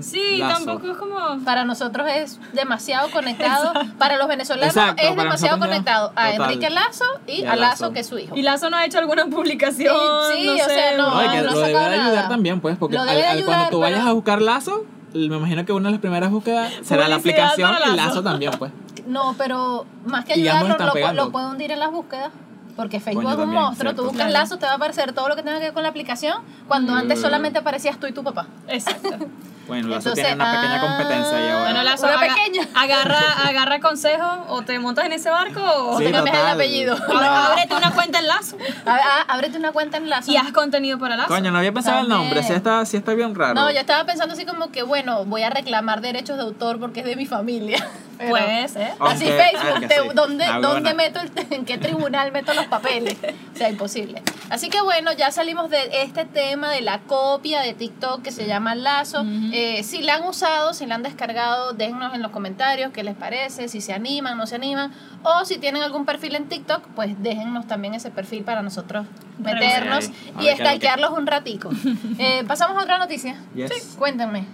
Sí, 0.02 0.38
Lazo. 0.38 0.66
tampoco 0.66 0.92
es 0.92 0.98
como... 0.98 1.18
para 1.44 1.66
nosotros 1.66 2.08
es 2.10 2.40
demasiado 2.54 3.10
conectado. 3.12 3.74
Para 3.98 4.18
los 4.18 4.28
venezolanos 4.28 4.76
Exacto, 4.76 5.02
es 5.04 5.16
demasiado 5.16 5.58
nosotros 5.58 5.60
ya- 5.60 5.68
conectado 5.68 6.14
a 6.16 6.32
total. 6.32 6.52
Enrique 6.54 6.70
Lazo 6.70 7.06
y 7.28 7.42
Y 7.42 7.46
a 7.46 7.56
Lazo, 7.56 7.62
Lazo. 7.86 7.94
que 7.94 8.00
es 8.00 8.08
su 8.08 8.18
hijo. 8.18 8.36
Y 8.38 8.42
Lazo 8.42 8.70
no 8.70 8.78
ha 8.78 8.86
hecho 8.86 9.00
alguna 9.00 9.26
publicación, 9.28 9.96
Sí, 10.34 10.42
sí, 10.42 10.46
no 10.48 10.54
o 10.54 10.58
sé, 10.58 10.66
sea, 10.66 10.98
no, 10.98 11.10
No, 11.16 11.26
y 11.26 11.30
que 11.30 11.42
no 11.42 11.52
lo 11.52 11.60
debe 11.60 11.78
ayudar 11.78 11.98
nada. 11.98 12.28
también, 12.30 12.62
pues, 12.62 12.78
porque 12.78 12.98
al- 12.98 13.08
al- 13.10 13.16
cuando 13.16 13.32
ayudar, 13.52 13.70
tú 13.70 13.80
vayas 13.80 14.00
pero- 14.00 14.10
a 14.12 14.14
buscar 14.14 14.42
Lazo, 14.42 14.86
me 15.14 15.26
imagino 15.38 15.66
que 15.66 15.74
una 15.74 15.90
de 15.90 15.94
las 15.94 16.02
primeras 16.02 16.32
búsquedas 16.32 16.72
será 16.84 17.08
la 17.10 17.16
aplicación 17.16 17.74
para 17.74 17.88
y 17.88 17.96
Lazo. 17.96 18.08
Lazo 18.10 18.24
también, 18.24 18.52
pues. 18.58 18.72
No, 19.08 19.36
pero 19.38 19.86
más 20.06 20.24
que 20.26 20.34
ayudarlo, 20.34 20.78
lo, 20.78 21.14
lo 21.14 21.32
puede 21.32 21.48
hundir 21.48 21.72
en 21.72 21.80
las 21.80 21.92
búsquedas. 21.92 22.32
Porque 22.76 23.00
Facebook 23.00 23.24
Coño, 23.24 23.30
es 23.30 23.36
un 23.36 23.42
también, 23.44 23.62
monstruo. 23.64 23.84
cierto. 23.92 24.02
Tú 24.02 24.08
buscas 24.10 24.28
Claro. 24.28 24.44
Lazo, 24.44 24.58
te 24.58 24.66
va 24.66 24.74
a 24.74 24.76
aparecer 24.76 25.14
todo 25.14 25.30
lo 25.30 25.36
que 25.36 25.44
tenga 25.44 25.58
que 25.60 25.66
ver 25.66 25.74
con 25.74 25.84
la 25.84 25.90
aplicación. 25.90 26.40
Cuando 26.68 26.94
antes 26.94 27.22
solamente 27.22 27.60
aparecías 27.60 27.98
tú 28.00 28.08
y 28.08 28.12
tu 28.12 28.24
papá. 28.24 28.48
Exacto. 28.68 29.10
Bueno, 29.68 29.88
Lazo 29.88 30.10
Entonces, 30.10 30.26
tiene 30.28 30.36
una 30.44 30.52
pequeña 30.62 30.76
ah, 30.76 30.80
competencia 30.88 31.38
ahí 31.38 31.50
ahora. 31.50 31.64
Bueno, 31.72 31.84
Lazo, 31.84 32.06
Una 32.06 32.20
aga- 32.20 32.36
pequeña. 32.36 32.68
agarra, 32.76 33.20
agarra 33.48 33.80
consejo 33.80 34.46
o 34.50 34.62
te 34.62 34.78
montas 34.78 35.06
en 35.08 35.14
ese 35.14 35.32
barco 35.32 35.60
o 35.60 35.98
Sí, 35.98 36.04
te 36.06 36.12
cambias 36.12 36.38
el 36.38 36.48
apellido. 36.50 36.96
Ábre- 37.10 37.26
ábrete 37.28 37.74
una 37.76 37.90
cuenta 37.92 38.20
en 38.20 38.28
Lazo 38.28 38.58
A- 38.86 38.92
a- 38.94 39.22
ábrete 39.34 39.58
una 39.58 39.72
cuenta 39.72 39.98
en 39.98 40.08
Lazo. 40.08 40.32
y 40.32 40.38
haz 40.38 40.52
contenido 40.52 41.00
para 41.00 41.16
Lazo. 41.18 41.30
Coño, 41.30 41.50
no 41.50 41.58
había 41.58 41.72
pensado 41.72 42.02
el 42.02 42.08
nombre, 42.10 42.44
sí 42.44 42.54
está, 42.54 42.86
sí 42.86 42.96
está 42.98 43.16
bien 43.16 43.34
raro. 43.34 43.56
No, 43.56 43.72
yo 43.72 43.80
estaba 43.80 44.04
pensando 44.06 44.36
así 44.36 44.46
como 44.46 44.70
que, 44.70 44.84
bueno, 44.84 45.26
voy 45.26 45.42
a 45.42 45.50
reclamar 45.50 46.00
derechos 46.02 46.38
de 46.38 46.44
autor 46.44 46.80
porque 46.80 47.00
es 47.00 47.08
de 47.08 47.16
mi 47.16 47.26
familia. 47.26 47.90
Pero- 48.18 48.30
Puede 48.30 48.68
ser. 48.68 48.92
Así 49.00 49.26
Aunque- 49.28 49.32
Facebook, 49.52 49.88
te- 49.88 49.96
sí. 50.02 50.10
¿dónde, 50.14 50.46
Ah, 50.46 50.94
meto 50.96 51.20
el, 51.20 51.32
en 51.54 51.66
qué 51.66 51.78
tribunal 51.78 52.32
meto 52.32 52.54
los 52.54 52.66
papeles? 52.68 53.18
O 53.54 53.58
sea, 53.58 53.70
imposible. 53.70 54.22
Así 54.50 54.70
que 54.70 54.82
bueno, 54.82 55.12
ya 55.14 55.32
salimos 55.32 55.70
de 55.70 56.02
este 56.04 56.26
tema 56.26 56.70
de 56.72 56.82
la 56.82 57.00
copia 57.00 57.62
de 57.62 57.74
TikTok 57.74 58.22
que 58.22 58.32
se 58.32 58.46
llama 58.48 58.76
Lazo. 58.76 59.26
Eh, 59.52 59.84
si 59.84 60.02
la 60.02 60.16
han 60.16 60.24
usado, 60.24 60.74
si 60.74 60.86
la 60.86 60.96
han 60.96 61.04
descargado, 61.04 61.74
déjennos 61.74 62.14
en 62.14 62.22
los 62.22 62.32
comentarios 62.32 62.92
qué 62.92 63.04
les 63.04 63.16
parece, 63.16 63.68
si 63.68 63.82
se 63.82 63.94
animan, 63.94 64.38
no 64.38 64.46
se 64.48 64.56
animan, 64.56 64.92
o 65.24 65.44
si 65.46 65.58
tienen 65.58 65.82
algún 65.84 66.06
perfil 66.06 66.36
en 66.36 66.48
TikTok, 66.48 66.84
pues 66.96 67.22
déjennos 67.22 67.68
también 67.68 67.94
ese 67.96 68.12
perfil 68.12 68.44
para 68.44 68.62
nosotros 68.62 69.06
meternos 69.40 70.06
y 70.06 70.10
ver 70.10 70.16
qué 70.16 70.30
es 70.30 70.36
lo 70.36 70.42
que- 70.44 70.64
stalkearlos 70.64 71.12
un 71.12 71.28
ratico. 71.28 71.70
Eh, 72.20 72.44
Pasamos 72.48 72.78
a 72.78 72.82
otra 72.84 72.98
noticia. 72.98 73.36
Yes. 73.56 73.72
Sí, 73.74 73.98
cuéntenme. 73.98 74.46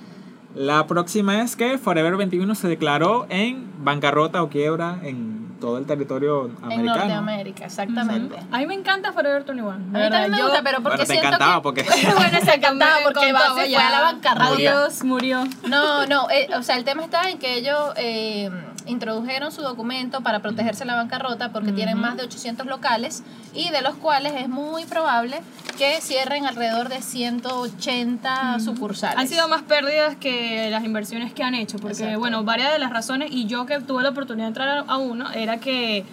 La 0.55 0.85
próxima 0.87 1.41
es 1.41 1.55
que 1.55 1.77
Forever 1.77 2.17
21 2.17 2.55
se 2.55 2.67
declaró 2.67 3.25
en 3.29 3.71
bancarrota 3.83 4.43
o 4.43 4.49
quiebra 4.49 4.99
en 5.03 5.41
todo 5.61 5.77
el 5.77 5.85
territorio 5.85 6.45
En 6.47 6.55
americano. 6.63 6.97
Norteamérica, 6.97 7.65
exactamente. 7.65 8.35
A 8.51 8.57
mí 8.57 8.65
me 8.65 8.73
encanta 8.73 9.13
Forever 9.13 9.43
21. 9.45 9.69
A 9.71 9.77
mí 9.77 9.91
también 9.93 10.31
me 10.31 10.41
gusta, 10.41 10.61
pero 10.63 10.81
porque 10.81 10.97
Bueno, 10.97 11.03
te 11.05 11.05
siento 11.05 11.27
encantaba 11.27 11.55
que... 11.57 11.61
porque 11.61 11.83
bueno, 12.17 12.39
se 12.43 12.53
encantaba 12.55 12.95
porque 13.03 13.31
va- 13.31 13.39
se 13.47 13.51
fue 13.69 13.75
a 13.75 13.89
la 13.91 14.01
bancarrota. 14.01 14.47
Adiós, 14.53 15.03
murió. 15.03 15.43
No, 15.67 16.05
no, 16.07 16.29
eh, 16.31 16.49
o 16.57 16.63
sea, 16.63 16.75
el 16.77 16.83
tema 16.83 17.03
está 17.03 17.29
en 17.29 17.37
que 17.37 17.57
ellos 17.57 17.93
eh, 17.95 18.49
introdujeron 18.85 19.51
su 19.51 19.61
documento 19.61 20.21
para 20.21 20.39
protegerse 20.39 20.79
de 20.81 20.87
la 20.87 20.95
bancarrota 20.95 21.51
porque 21.51 21.71
tienen 21.71 21.99
más 21.99 22.17
de 22.17 22.23
800 22.23 22.65
locales 22.65 23.23
y 23.53 23.69
de 23.69 23.81
los 23.81 23.95
cuales 23.95 24.33
es 24.35 24.49
muy 24.49 24.85
probable 24.85 25.41
que 25.77 25.99
cierren 26.01 26.45
alrededor 26.45 26.89
de 26.89 27.01
180 27.01 28.59
sucursales. 28.59 29.17
Han 29.17 29.27
sido 29.27 29.47
más 29.47 29.63
pérdidas 29.63 30.15
que 30.15 30.69
las 30.69 30.83
inversiones 30.83 31.33
que 31.33 31.43
han 31.43 31.55
hecho, 31.55 31.77
porque 31.77 31.97
Exacto. 31.97 32.19
bueno, 32.19 32.43
varias 32.43 32.71
de 32.71 32.79
las 32.79 32.91
razones, 32.91 33.31
y 33.31 33.45
yo 33.45 33.65
que 33.65 33.79
tuve 33.79 34.03
la 34.03 34.09
oportunidad 34.09 34.45
de 34.45 34.49
entrar 34.49 34.85
a 34.87 34.97
uno, 34.97 35.31
era 35.31 35.57
que, 35.57 36.05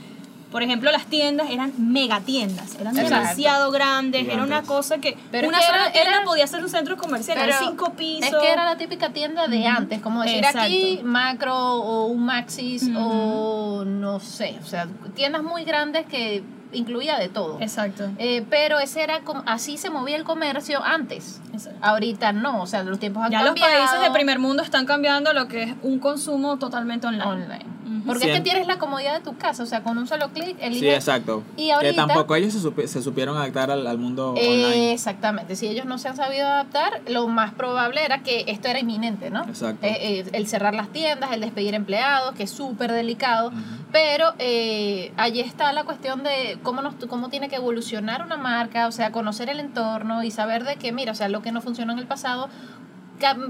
por 0.51 0.63
ejemplo, 0.63 0.91
las 0.91 1.07
tiendas 1.07 1.51
eran 1.51 1.73
mega 1.79 2.21
tiendas, 2.21 2.75
eran 2.81 2.97
Exacto. 2.97 3.15
demasiado 3.23 3.71
grandes, 3.71 4.27
era 4.29 4.43
una 4.43 4.63
cosa 4.63 4.99
que 4.99 5.17
Pero 5.31 5.49
una 5.49 5.59
que 5.59 5.65
sola 5.67 5.83
era- 5.85 5.93
tienda 5.93 6.11
era- 6.17 6.25
podía 6.25 6.47
ser 6.47 6.63
un 6.63 6.71
centro 6.71 6.97
comercial, 6.97 7.39
eran 7.39 7.59
cinco 7.59 7.93
pisos. 7.95 8.31
Es 8.33 8.37
que 8.37 8.51
era 8.53 8.65
la 8.65 8.77
típica 8.77 9.11
tienda 9.11 9.47
de 9.49 9.67
antes, 9.67 10.01
como 10.01 10.23
decir 10.23 10.39
Exacto. 10.39 10.61
aquí 10.61 11.01
Macro 11.05 11.55
o 11.57 12.07
un 12.07 12.25
Maxis 12.25 12.89
o 12.97 13.85
no 13.87 14.21
sé, 14.21 14.59
o 14.63 14.67
sea, 14.67 14.87
tiendas 15.15 15.43
muy 15.43 15.65
grandes 15.65 16.07
que 16.07 16.43
incluía 16.73 17.17
de 17.19 17.29
todo. 17.31 17.59
Exacto. 17.63 18.11
Eh, 18.19 18.45
pero 18.51 18.79
ese 18.79 19.03
era 19.03 19.21
como, 19.21 19.43
así 19.47 19.79
se 19.79 19.89
movía 19.89 20.17
el 20.17 20.25
comercio 20.25 20.83
antes. 20.85 21.41
Exacto. 21.53 21.79
Ahorita 21.83 22.33
no, 22.33 22.63
o 22.63 22.67
sea, 22.67 22.83
los 22.83 22.99
tiempos 22.99 23.23
han 23.25 23.31
Ya 23.33 23.39
los 23.41 23.49
cambiado. 23.55 23.73
países 23.87 24.01
de 24.03 24.11
primer 24.11 24.39
mundo 24.39 24.63
están 24.63 24.85
cambiando 24.85 25.33
lo 25.33 25.49
que 25.49 25.63
es 25.63 25.75
un 25.83 25.99
consumo 25.99 26.59
totalmente 26.59 27.07
online. 27.07 27.25
online. 27.25 27.65
Porque 28.09 28.31
es 28.33 28.37
que 28.39 28.43
tienes 28.43 28.67
la 28.67 28.79
comodidad 28.79 29.15
de 29.19 29.21
tu 29.25 29.37
casa, 29.37 29.63
o 29.63 29.67
sea, 29.67 29.83
con 29.83 29.97
un 29.99 30.07
solo 30.09 30.29
clic 30.31 30.57
Sí, 30.59 30.65
eliges 30.65 30.95
exacto. 30.95 31.43
Y 31.57 31.71
ahorita- 31.71 31.91
que 31.91 31.97
tampoco 31.97 32.35
ellos 32.35 32.53
se, 32.53 32.59
supi- 32.61 32.87
se 32.87 33.03
supieron 33.03 33.37
adaptar 33.37 33.71
al, 33.71 33.87
al 33.87 33.99
mundo 33.99 34.35
Eh, 34.37 34.49
online. 34.49 34.93
Exactamente, 34.93 35.55
si 35.57 35.69
ellos 35.69 35.87
no 35.87 35.99
se 35.99 36.09
han 36.09 36.17
sabido 36.17 36.47
adaptar, 36.47 37.01
lo 37.09 37.29
más 37.29 37.53
probable 37.55 38.05
era 38.05 38.23
que 38.23 38.45
esto 38.49 38.69
era 38.69 38.79
inminente, 38.81 39.31
¿no? 39.31 39.45
Exacto. 39.45 39.87
Eh, 39.87 39.97
eh, 40.01 40.25
el 40.33 40.47
cerrar 40.47 40.75
las 40.75 40.89
tiendas, 40.89 41.31
el 41.33 41.41
despedir 41.41 41.75
empleados, 41.75 42.35
que 42.35 42.43
es 42.45 42.51
súper 42.51 42.91
delicado, 42.93 43.53
pero 43.93 44.35
eh, 44.39 45.13
allí 45.17 45.41
está 45.41 45.73
la 45.73 45.85
cuestión 45.85 46.23
de 46.23 46.59
cómo, 46.63 46.83
nos, 46.83 46.95
cómo 47.09 47.29
tiene 47.29 47.49
que 47.49 47.57
evolucionar 47.57 48.25
una 48.25 48.37
marca, 48.37 48.87
o 48.87 48.93
sea, 48.93 49.13
conocer 49.13 49.49
el 49.49 49.61
entorno 49.61 50.23
y 50.25 50.31
saber 50.31 50.65
de 50.65 50.77
que, 50.77 50.93
mira, 50.93 51.13
o 51.13 51.15
sea, 51.15 51.29
lo 51.29 51.43
que 51.43 51.53
no 51.53 51.61
funcionó 51.61 51.93
en 51.93 51.99
el 51.99 52.07
pasado, 52.07 52.49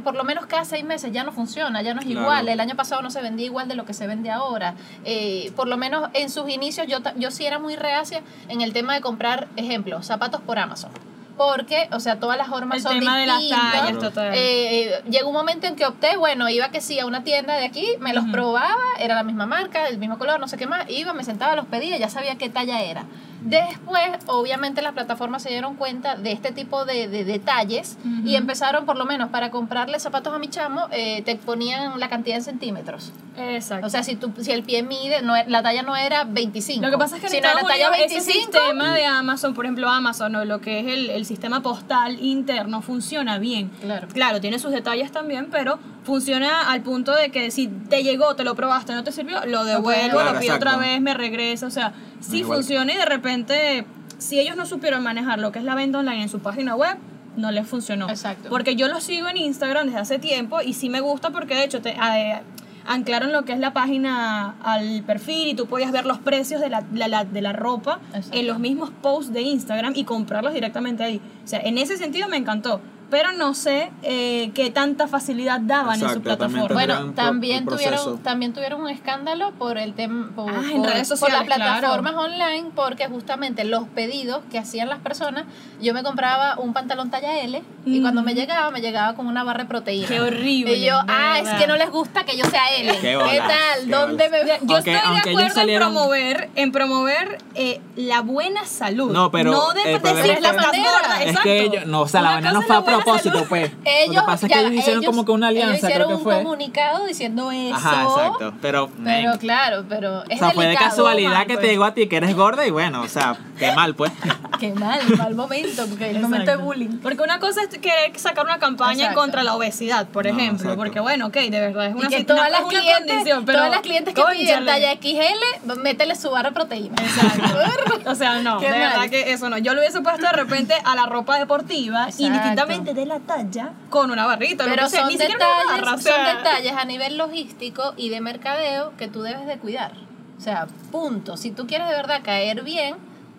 por 0.05 0.15
lo 0.15 0.25
menos 0.25 0.47
cada 0.47 0.65
seis 0.65 0.85
meses 0.85 1.13
ya 1.13 1.25
no 1.25 1.33
funciona, 1.33 1.83
ya 1.83 1.95
no 1.95 2.01
es 2.01 2.07
Claro. 2.07 2.21
igual. 2.23 2.49
El 2.49 2.61
año 2.61 2.75
pasado 2.77 3.03
no 3.03 3.11
se 3.11 3.21
vendía 3.23 3.47
igual 3.47 3.69
de 3.69 3.75
lo 3.75 3.85
que 3.85 3.95
se 3.95 4.07
vende 4.07 4.31
ahora. 4.31 4.75
Eh, 5.05 5.53
por 5.57 5.69
lo 5.69 5.77
menos 5.77 6.09
en 6.15 6.31
sus 6.31 6.49
inicios 6.51 6.87
yo, 6.87 7.01
ta- 7.03 7.15
yo 7.17 7.31
sí 7.31 7.45
era 7.47 7.59
muy 7.59 7.77
reacia 7.77 8.23
en 8.49 8.61
el 8.61 8.73
tema 8.73 8.95
de 8.95 9.01
comprar, 9.01 9.49
ejemplo, 9.57 10.03
zapatos 10.03 10.41
por 10.41 10.59
Amazon. 10.59 10.91
Porque, 11.37 11.89
o 11.93 12.01
sea, 12.01 12.19
todas 12.19 12.37
las 12.37 12.49
formas 12.49 12.79
El 12.79 12.83
son 12.83 12.99
tema 12.99 13.17
de 13.19 13.27
las 13.27 13.39
distintas. 13.39 13.73
tallas, 13.73 13.99
total. 14.01 14.33
Eh, 14.35 15.03
llegó 15.09 15.29
un 15.29 15.35
momento 15.37 15.69
en 15.69 15.77
que 15.77 15.87
opté, 15.87 16.17
bueno, 16.17 16.49
iba 16.49 16.71
que 16.71 16.81
sí 16.81 16.99
a 16.99 17.07
una 17.07 17.23
tienda 17.23 17.55
de 17.55 17.65
aquí, 17.65 17.87
me 18.01 18.13
los 18.13 18.25
probaba, 18.33 18.75
era 18.99 19.15
la 19.15 19.23
misma 19.23 19.47
marca, 19.47 19.87
el 19.87 19.99
mismo 19.99 20.19
color, 20.19 20.41
no 20.41 20.49
sé 20.49 20.57
qué 20.57 20.67
más, 20.67 20.91
iba, 20.91 21.13
me 21.13 21.23
sentaba, 21.23 21.55
los 21.55 21.67
pedía, 21.67 21.97
ya 21.97 22.09
sabía 22.09 22.35
qué 22.39 22.49
talla 22.49 22.81
era. 22.83 23.05
Después, 23.40 24.09
obviamente, 24.26 24.83
las 24.83 24.92
plataformas 24.92 25.42
se 25.42 25.50
dieron 25.50 25.76
cuenta 25.76 26.16
de 26.16 26.33
este 26.33 26.52
tipo 26.52 26.85
de, 26.85 27.09
de 27.09 27.25
detalles 27.25 27.97
y 28.25 28.37
empezaron, 28.37 28.85
por 28.85 28.97
lo 28.97 29.04
menos, 29.04 29.30
para 29.30 29.50
comprarle 29.50 29.99
zapatos 30.00 30.35
a 30.35 30.38
mi 30.38 30.49
chamo, 30.49 30.88
eh, 30.90 31.23
te 31.23 31.37
ponían 31.37 31.99
la 32.00 32.09
cantidad 32.09 32.37
en 32.37 32.42
centímetros. 32.45 33.12
Exacto. 33.37 33.87
O 33.87 33.90
sea, 33.90 34.02
si, 34.02 34.16
tú, 34.16 34.33
si 34.40 34.50
el 34.50 34.64
pie 34.64 34.83
mide, 34.83 35.23
no, 35.23 35.37
e- 35.37 35.45
la 35.47 35.62
talla 35.62 35.83
no 35.83 35.97
era 35.97 36.25
25. 36.25 36.85
Lo 36.85 36.90
que 36.90 36.99
pasa 36.99 37.16
es 37.16 37.23
que 37.23 37.28
sino 37.28 37.47
la 37.47 37.62
talla 37.62 37.90
Unidos 37.90 37.97
25. 37.99 38.21
ese 38.21 38.33
sistema 38.40 38.95
de 38.95 39.07
Amazon, 39.07 39.54
por 39.54 39.64
ejemplo 39.64 39.88
Amazon 39.88 40.35
o 40.37 40.45
lo 40.45 40.61
que 40.61 40.80
es 40.80 40.87
el, 40.87 41.11
el 41.11 41.25
sistema 41.25 41.62
postal 41.62 42.18
interno 42.21 42.83
funciona 42.83 43.38
bien. 43.38 43.68
Claro. 43.80 44.09
Claro, 44.12 44.40
tiene 44.40 44.59
sus 44.59 44.73
detalles 44.73 45.12
también, 45.12 45.49
pero 45.50 45.78
funciona 46.09 46.71
al 46.73 46.81
punto 46.83 47.15
de 47.15 47.31
que 47.31 47.50
si 47.53 47.69
te 47.69 48.03
llegó, 48.03 48.35
te 48.35 48.43
lo 48.43 48.55
probaste, 48.57 48.95
no 48.95 49.05
te 49.05 49.12
sirvió, 49.12 49.45
lo 49.47 49.65
devuelvo, 49.65 50.17
Claro, 50.19 50.33
lo 50.33 50.41
pido 50.41 50.55
exacto. 50.55 50.67
otra 50.69 50.77
vez, 50.79 51.00
me 51.00 51.15
regresa, 51.15 51.67
o 51.67 51.71
sea, 51.71 51.93
sí 52.21 52.38
Igual. 52.38 52.57
funciona 52.59 52.93
y 52.93 52.97
de 52.97 53.05
repente 53.05 53.85
si 54.17 54.41
ellos 54.41 54.57
no 54.57 54.67
supieron 54.67 55.03
manejar 55.05 55.38
lo 55.38 55.53
que 55.53 55.59
es 55.61 55.65
la 55.65 55.75
venta 55.77 55.99
online 55.99 56.23
en 56.23 56.29
su 56.29 56.41
página 56.41 56.75
web, 56.75 56.97
no 57.37 57.53
les 57.53 57.69
funcionó. 57.69 58.09
Exacto. 58.09 58.49
Porque 58.49 58.75
yo 58.75 58.88
lo 58.88 59.00
sigo 59.00 59.29
en 59.29 59.37
Instagram 59.37 59.87
desde 59.87 60.00
hace 60.00 60.19
tiempo 60.19 60.61
y 60.61 60.73
sí 60.73 60.88
me 60.88 61.00
gusta 61.00 61.31
porque 61.31 61.55
de 61.55 61.65
hecho 61.65 61.81
te 61.81 61.91
eh, 61.91 62.41
anclaron 62.87 63.31
lo 63.31 63.45
que 63.45 63.53
es 63.53 63.61
la 63.61 63.73
página 63.75 64.57
al 64.65 65.03
perfil 65.05 65.49
y 65.49 65.55
tú 65.55 65.67
podías 65.67 65.93
ver 65.93 66.05
los 66.07 66.19
precios 66.19 66.61
de 66.61 66.69
la, 66.71 66.83
la- 66.93 67.07
la- 67.07 67.25
de 67.25 67.43
la 67.43 67.53
ropa 67.53 68.00
Exacto. 68.15 68.37
en 68.38 68.47
los 68.49 68.59
mismos 68.59 68.91
posts 69.03 69.33
de 69.33 69.43
Instagram 69.43 69.93
y 69.95 70.03
comprarlos 70.05 70.53
directamente 70.55 71.05
ahí. 71.05 71.21
O 71.45 71.47
sea, 71.47 71.61
en 71.61 71.79
ese 71.79 71.97
sentido 71.97 72.29
me 72.29 72.38
encantó. 72.38 72.81
Pero 73.11 73.33
no 73.33 73.55
sé 73.55 73.91
eh, 74.03 74.50
qué 74.55 74.71
tanta 74.71 75.09
facilidad 75.09 75.61
daban 75.61 75.95
en 75.95 76.00
su 76.00 76.21
también 76.21 76.23
plataforma. 76.23 76.75
Bueno, 76.75 77.12
también 77.15 77.65
tuvieron, 77.65 78.19
también 78.23 78.53
tuvieron 78.53 78.83
un 78.83 78.88
escándalo 78.91 79.53
por 79.53 79.79
el 79.79 79.95
tema 79.95 80.29
por, 80.37 80.50
Ah, 80.50 80.61
por- 80.77 80.87
redes 80.91 81.09
por 81.09 81.17
sociales, 81.19 81.49
las 81.49 81.57
claro. 81.57 81.79
plataformas 81.81 82.15
online, 82.17 82.71
porque 82.75 83.07
justamente 83.09 83.65
los 83.65 83.85
pedidos 83.88 84.41
que 84.50 84.59
hacían 84.59 84.91
las 84.91 84.99
personas, 84.99 85.45
yo 85.81 85.95
me 85.95 86.03
compraba 86.03 86.57
un 86.59 86.75
pantalón 86.75 87.11
talla 87.11 87.41
L 87.41 87.62
y 87.87 87.99
Mm. 87.99 88.03
cuando 88.03 88.23
me 88.23 88.35
llegaba, 88.35 88.71
me 88.71 88.81
llegaba 88.83 89.15
con 89.15 89.27
una 89.27 89.43
barra 89.43 89.62
de 89.62 89.69
proteína. 89.71 90.07
Qué 90.07 90.21
horrible, 90.21 90.75
Y 90.77 90.85
yo, 90.85 90.99
ah, 91.09 91.38
es 91.41 91.49
que 91.55 91.67
no 91.67 91.77
les 91.77 91.91
gusta 91.91 92.25
que 92.25 92.37
yo 92.37 92.45
sea 92.45 92.62
L. 92.77 92.93
Qué 92.93 93.00
¿Qué, 93.00 93.38
tal? 93.38 93.85
qué 93.85 93.91
¿Dónde 93.91 94.29
me 94.29 94.38
Yo 94.67 94.75
Aunque- 94.77 94.95
estoy 94.97 95.15
de 95.15 95.31
acuerdo 95.31 95.55
salieron- 95.55 95.88
en 95.88 95.95
promover, 95.95 96.50
en 96.57 96.73
promover 96.73 97.38
eh, 97.55 97.81
la 97.97 98.21
buena 98.21 98.67
salud. 98.67 99.11
No, 99.12 99.31
pero 99.31 99.50
no 99.50 99.73
de, 99.73 99.81
decir 99.99 100.07
es 100.07 100.23
que- 100.23 100.33
estás 100.33 100.57
manera. 100.57 100.88
Es 101.21 101.27
exacto. 101.29 101.43
que 101.43 101.62
ellos, 101.62 101.87
no, 101.87 102.03
o 102.03 102.09
sea, 102.09 102.21
la 102.23 102.31
vaina 102.33 102.53
no 102.53 102.61
fue 102.62 102.77
a 102.77 102.81
la 102.81 102.98
propósito, 103.05 103.35
salud. 103.35 103.49
pues. 103.49 103.71
Ellos, 103.85 104.14
Lo 104.14 104.21
que 104.23 104.26
pasa 104.26 104.47
es 104.47 104.52
que 104.52 104.59
ya, 104.59 104.67
ellos 104.69 104.73
hicieron 104.81 105.05
como 105.05 105.25
que 105.25 105.33
una 105.33 105.50
ellos 105.50 105.64
alianza, 105.64 105.87
hicieron 105.87 106.07
creo 106.07 106.09
que 106.09 106.14
un 106.14 106.23
fue. 106.33 106.43
comunicado 106.43 107.07
diciendo 107.07 107.50
eso. 107.52 107.75
Ajá, 107.75 108.02
exacto. 108.05 108.52
Pero, 108.61 108.90
claro, 109.38 109.85
pero 109.88 110.23
es 110.28 110.37
o 110.37 110.45
sea, 110.45 110.50
fue 110.52 110.67
de 110.67 110.75
casualidad 110.76 111.31
mal, 111.33 111.47
que 111.47 111.55
pues. 111.55 111.61
te 111.67 111.71
llegó 111.73 111.85
a 111.85 111.95
ti 111.95 112.07
que 112.09 112.17
eres 112.17 112.35
gorda 112.37 112.67
y 112.67 112.71
bueno, 112.71 113.02
o 113.02 113.09
sea, 113.09 113.37
qué 113.59 113.73
mal, 113.73 113.95
pues. 113.95 114.12
Qué 114.59 114.73
mal, 114.75 114.99
mal 115.17 115.37
momento, 115.37 115.87
porque 115.87 116.11
el 116.11 116.19
momento 116.19 116.50
de 116.50 116.57
bullying. 116.57 116.99
Porque 117.00 117.23
una 117.23 117.38
cosa 117.38 117.62
es 117.62 117.69
querer 117.78 118.19
sacar 118.19 118.45
una 118.45 118.59
campaña 118.59 118.95
Exacto. 119.05 119.21
contra 119.21 119.45
la 119.45 119.55
obesidad, 119.55 120.09
por 120.09 120.25
No, 120.26 120.33
ejemplo. 120.33 120.57
exacto. 120.71 120.76
Porque 120.76 120.99
bueno, 120.99 121.26
ok, 121.28 121.35
de 121.35 121.61
verdad 121.61 121.87
es 121.87 121.95
Y 121.95 121.99
una, 122.00 122.09
que 122.09 122.17
sit- 122.19 122.26
todas 122.26 122.40
una- 122.49 122.50
las, 122.50 122.61
una 122.62 122.69
clientes, 122.81 123.07
condición, 123.14 123.45
pero 123.45 123.59
todas 123.59 123.71
las 123.71 123.81
clientes 123.83 124.14
que 124.14 124.23
piden 124.33 124.67
talla 124.67 124.93
XL, 124.95 125.76
métele 125.81 126.17
su 126.17 126.31
barra 126.31 126.50
proteína. 126.50 126.97
Exacto. 127.00 127.57
O 128.11 128.14
sea, 128.14 128.40
no, 128.40 128.59
Qué 128.59 128.71
de 128.73 128.78
verdad 128.78 129.09
que 129.11 129.33
eso 129.33 129.49
no. 129.50 129.59
Yo 129.59 129.75
lo 129.75 129.81
hubiese 129.81 130.00
puesto 130.00 130.23
de 130.26 130.33
repente 130.33 130.75
a 130.85 130.95
la 130.97 131.05
ropa 131.07 131.38
deportiva, 131.38 132.05
Exacto. 132.05 132.23
indistintamente 132.25 132.88
de 132.95 133.07
la 133.07 133.21
talla, 133.21 133.73
con 133.90 134.11
una 134.11 134.26
barrita. 134.26 134.64
Pero 134.64 134.85
que 134.85 134.88
sea, 134.90 135.00
son, 135.00 135.09
ni 135.09 135.18
siquiera 135.18 135.37
una 135.37 135.47
detalles, 135.61 135.80
barra, 135.83 135.95
o 135.95 135.99
son 136.00 136.37
detalles 136.37 136.73
a 136.73 136.85
nivel 136.85 137.16
logístico 137.18 137.95
y 137.97 138.09
de 138.09 138.21
mercadeo 138.21 138.92
que 138.97 139.09
tú 139.09 139.23
debes 139.23 139.47
de 139.47 139.59
cuidar. 139.59 139.92
O 140.37 140.40
sea, 140.40 140.66
punto. 140.92 141.37
Si 141.37 141.50
tú 141.50 141.66
quieres 141.66 141.88
de 141.88 141.95
verdad 141.95 142.21
caer 142.23 142.62
bien, 142.62 142.95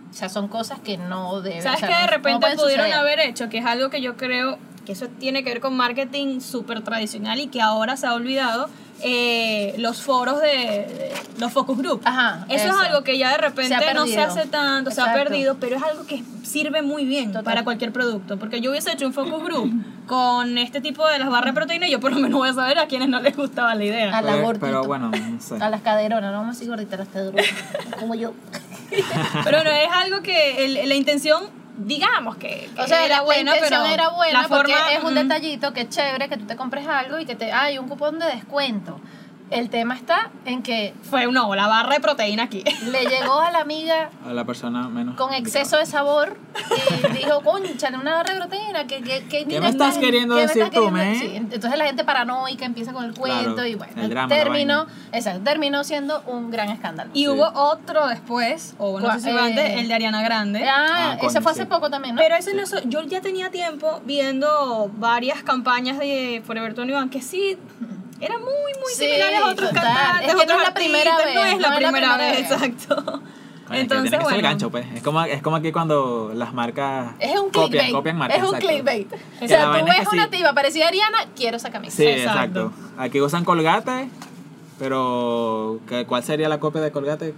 o 0.10 0.14
sea, 0.14 0.28
son 0.30 0.48
cosas 0.48 0.80
que 0.80 0.98
no 0.98 1.42
debes. 1.42 1.64
¿Sabes 1.64 1.78
o 1.84 1.86
sea, 1.86 1.88
qué 1.90 1.94
de 1.96 2.00
no- 2.02 2.06
no 2.08 2.12
repente 2.12 2.48
pudieron 2.58 2.86
suceder. 2.88 2.94
haber 2.94 3.20
hecho? 3.20 3.48
Que 3.50 3.60
es 3.60 3.66
algo 3.66 3.90
que 3.90 4.02
yo 4.02 4.18
creo 4.18 4.58
que 4.86 4.94
eso 4.94 5.08
tiene 5.08 5.44
que 5.44 5.50
ver 5.52 5.62
con 5.62 5.78
marketing 5.78 6.40
súper 6.42 6.82
tradicional 6.84 7.40
y 7.40 7.48
que 7.48 7.62
ahora 7.62 7.96
se 7.96 8.08
ha 8.08 8.14
olvidado. 8.14 8.70
Eh, 9.02 9.76
los 9.78 10.02
foros 10.02 10.42
de, 10.42 10.48
de- 10.48 11.14
los 11.40 11.52
focus 11.54 11.78
group. 11.78 12.02
Ajá, 12.04 12.46
eso, 12.50 12.68
eso. 12.68 12.80
es 12.82 12.88
algo 12.88 13.04
que 13.04 13.18
ya 13.18 13.32
de 13.32 13.38
repente 13.38 13.76
Se 13.80 13.94
no 13.94 14.06
se 14.08 14.20
hace 14.20 14.46
tanto, 14.48 14.92
se 14.92 15.02
ha 15.02 15.14
perdido, 15.14 15.56
pero 15.60 15.78
es 15.78 15.84
algo 15.84 16.06
que 16.06 16.24
sirve 16.44 16.82
muy 16.82 17.06
bien 17.06 17.28
Total. 17.28 17.44
para 17.44 17.64
cualquier 17.64 17.92
producto. 17.94 18.38
Porque 18.38 18.60
yo 18.62 18.72
hubiese 18.72 18.92
hecho 18.92 19.06
un 19.06 19.14
focus 19.14 19.44
group 19.44 19.72
con 20.08 20.58
este 20.58 20.82
tipo 20.82 21.08
de 21.08 21.20
las 21.20 21.30
barras 21.30 21.54
de 21.54 21.60
proteína 21.60 21.88
y 21.88 21.92
yo 21.92 22.00
por 22.00 22.12
lo 22.12 22.20
menos 22.20 22.38
voy 22.40 22.50
a 22.50 22.54
saber 22.54 22.78
a 22.80 22.88
quienes 22.88 23.08
no 23.10 23.20
les 23.22 23.38
gustaba 23.38 23.74
la 23.76 23.84
idea. 23.86 24.18
A 24.18 24.22
la 24.22 24.34
Pero- 24.60 24.84
bueno, 24.84 25.12
no 25.12 25.42
sé. 25.42 25.56
A 25.64 25.70
las 25.70 25.82
caderonas, 25.82 26.32
no 26.32 26.40
vamos 26.40 26.56
a 26.56 26.60
decir 26.60 26.68
gorditas, 26.70 27.00
las 27.00 27.08
caderonas. 27.10 27.46
como 28.00 28.16
yo. 28.16 28.34
Pero 29.44 29.64
no, 29.64 29.70
es 29.70 29.90
algo 29.92 30.22
que 30.22 30.66
el- 30.66 30.90
la 30.90 30.96
intención, 30.96 31.44
digamos 31.80 32.36
que, 32.38 32.70
que 32.76 32.82
O 32.82 32.88
sea, 32.88 33.06
era 33.06 33.22
intención 33.22 33.60
pero 33.62 33.86
era 33.86 34.10
buena 34.10 34.42
la 34.42 34.48
porque 34.48 34.74
forma, 34.74 34.92
es 34.92 35.04
un 35.04 35.16
detallito 35.16 35.74
que 35.74 35.82
es 35.82 35.90
chévere 35.90 36.28
que 36.28 36.38
tú 36.38 36.46
te 36.46 36.56
compres 36.56 36.86
algo 36.88 37.20
y 37.20 37.26
que 37.26 37.36
te 37.36 37.52
hay 37.52 37.78
un 37.78 37.88
cupón 37.88 38.20
de 38.20 38.26
descuento. 38.26 39.00
El 39.52 39.70
tema 39.70 39.96
está 39.96 40.30
en 40.46 40.62
que 40.62 40.94
Fue 41.10 41.26
no, 41.32 41.54
la 41.56 41.68
barra 41.68 41.94
de 41.96 42.00
proteína 42.00 42.44
aquí. 42.44 42.64
le 42.92 43.06
llegó 43.06 43.40
a 43.40 43.52
la 43.52 43.60
amiga 43.60 44.10
A 44.28 44.34
la 44.34 44.46
persona 44.46 44.88
menos. 44.90 45.16
con 45.16 45.34
exceso 45.34 45.78
de 45.78 45.86
sabor 45.88 46.38
y 47.10 47.18
dijo, 47.18 47.42
concha, 47.42 47.90
una 48.00 48.16
barra 48.16 48.34
de 48.34 48.40
proteína, 48.40 48.86
que, 48.88 49.02
que, 49.02 49.24
que 49.26 49.46
mira, 49.46 49.62
me 49.62 49.70
estás 49.70 49.98
queriendo 49.98 50.36
¿qué 50.36 50.42
me 50.42 50.48
decir 50.48 50.62
estás 50.64 50.76
tú, 50.76 50.86
queriendo-" 50.92 50.92
men? 51.12 51.20
Sí, 51.20 51.32
entonces 51.54 51.78
la 51.80 51.86
gente 51.86 52.04
paranoica 52.04 52.66
empieza 52.66 52.94
con 52.94 53.06
el 53.06 53.14
cuento 53.14 53.54
Claro, 53.56 53.66
y 53.68 53.76
bueno, 53.76 53.94
el 53.98 54.10
drama, 54.10 54.28
la 54.36 54.44
terminó, 54.44 54.86
exacto, 55.12 55.42
terminó 55.44 55.84
siendo 55.84 56.22
un 56.28 56.52
gran 56.52 56.70
escándalo. 56.70 57.10
Y 57.14 57.22
Sí. 57.24 57.28
hubo 57.30 57.48
otro 57.56 58.08
después, 58.08 58.76
o 58.78 59.00
no 59.00 59.08
Cua- 59.08 59.14
sé 59.16 59.22
si 59.22 59.32
fue 59.32 59.42
antes, 59.42 59.66
eh, 59.66 59.80
el 59.80 59.88
de 59.88 59.94
Ariana 59.96 60.22
Grande. 60.22 60.68
Ah, 60.70 60.86
Ah, 61.14 61.18
ese 61.22 61.42
fue 61.42 61.52
hace 61.54 61.62
sí. 61.64 61.68
poco 61.68 61.90
también, 61.90 62.16
¿no? 62.16 62.22
Pero 62.22 62.36
ese 62.36 62.54
no 62.54 62.66
so- 62.68 62.82
yo 62.86 63.02
ya 63.04 63.22
tenía 63.22 63.50
tiempo 63.50 64.02
viendo 64.06 64.92
varias 64.98 65.42
campañas 65.44 65.98
de 65.98 66.42
Forever 66.46 66.74
21 66.76 67.10
que 67.10 67.22
sí 67.22 67.58
eran 68.22 68.40
muy, 68.42 68.52
muy 68.52 68.94
Sí, 68.94 69.06
similares 69.06 69.40
a 69.40 69.46
otros 69.48 69.70
total. 69.70 69.84
cantantes, 69.84 70.22
Es 70.22 70.28
que 70.28 70.34
no 70.36 70.42
otros 70.44 70.58
es 70.62 70.68
la 70.68 70.74
primera 70.74 71.12
no 71.12 71.18
vez, 71.18 71.28
es 71.28 71.36
la 71.36 71.42
no 71.42 71.46
es 71.48 71.62
la 71.62 71.76
primera 71.76 71.92
primera 71.92 72.18
vez, 72.18 72.50
vez. 72.50 72.52
exacto. 72.52 72.96
Bueno, 73.70 73.84
es 73.84 73.88
que 73.88 73.94
Entonces, 73.96 74.10
tiene 74.10 74.24
que 74.24 74.30
ser 74.30 74.36
el 74.38 74.42
gancho, 74.42 74.72
pues. 74.72 74.86
Es 74.96 75.04
como, 75.04 75.22
es 75.24 75.42
como 75.44 75.56
aquí 75.58 75.72
cuando 75.72 76.32
las 76.34 76.54
marcas 76.56 77.12
Es 77.20 77.40
un 77.40 77.50
copian, 77.52 77.70
clickbait. 77.70 77.92
copian 77.94 78.18
marcas. 78.18 78.38
es 78.38 78.44
un 78.44 78.56
exacto. 78.56 78.68
clickbait. 78.68 79.14
O 79.42 79.48
sea, 79.48 79.80
tú 79.80 79.86
ves 79.86 80.08
una 80.12 80.24
sí. 80.24 80.30
tipa 80.32 80.54
parecida 80.54 80.86
a 80.86 80.88
Ariana, 80.88 81.18
quiero 81.36 81.58
esa 81.58 81.70
camisa. 81.70 81.96
Sí, 81.98 82.08
Exacto. 82.08 82.72
exacto. 82.72 82.72
Aquí 82.98 83.22
usan 83.22 83.46
Colgate, 83.46 84.10
pero 84.80 85.80
¿qué- 85.88 86.06
¿cuál 86.06 86.24
sería 86.24 86.50
la 86.50 86.60
copia 86.60 86.82
de 86.82 86.92
Colgate? 86.92 87.34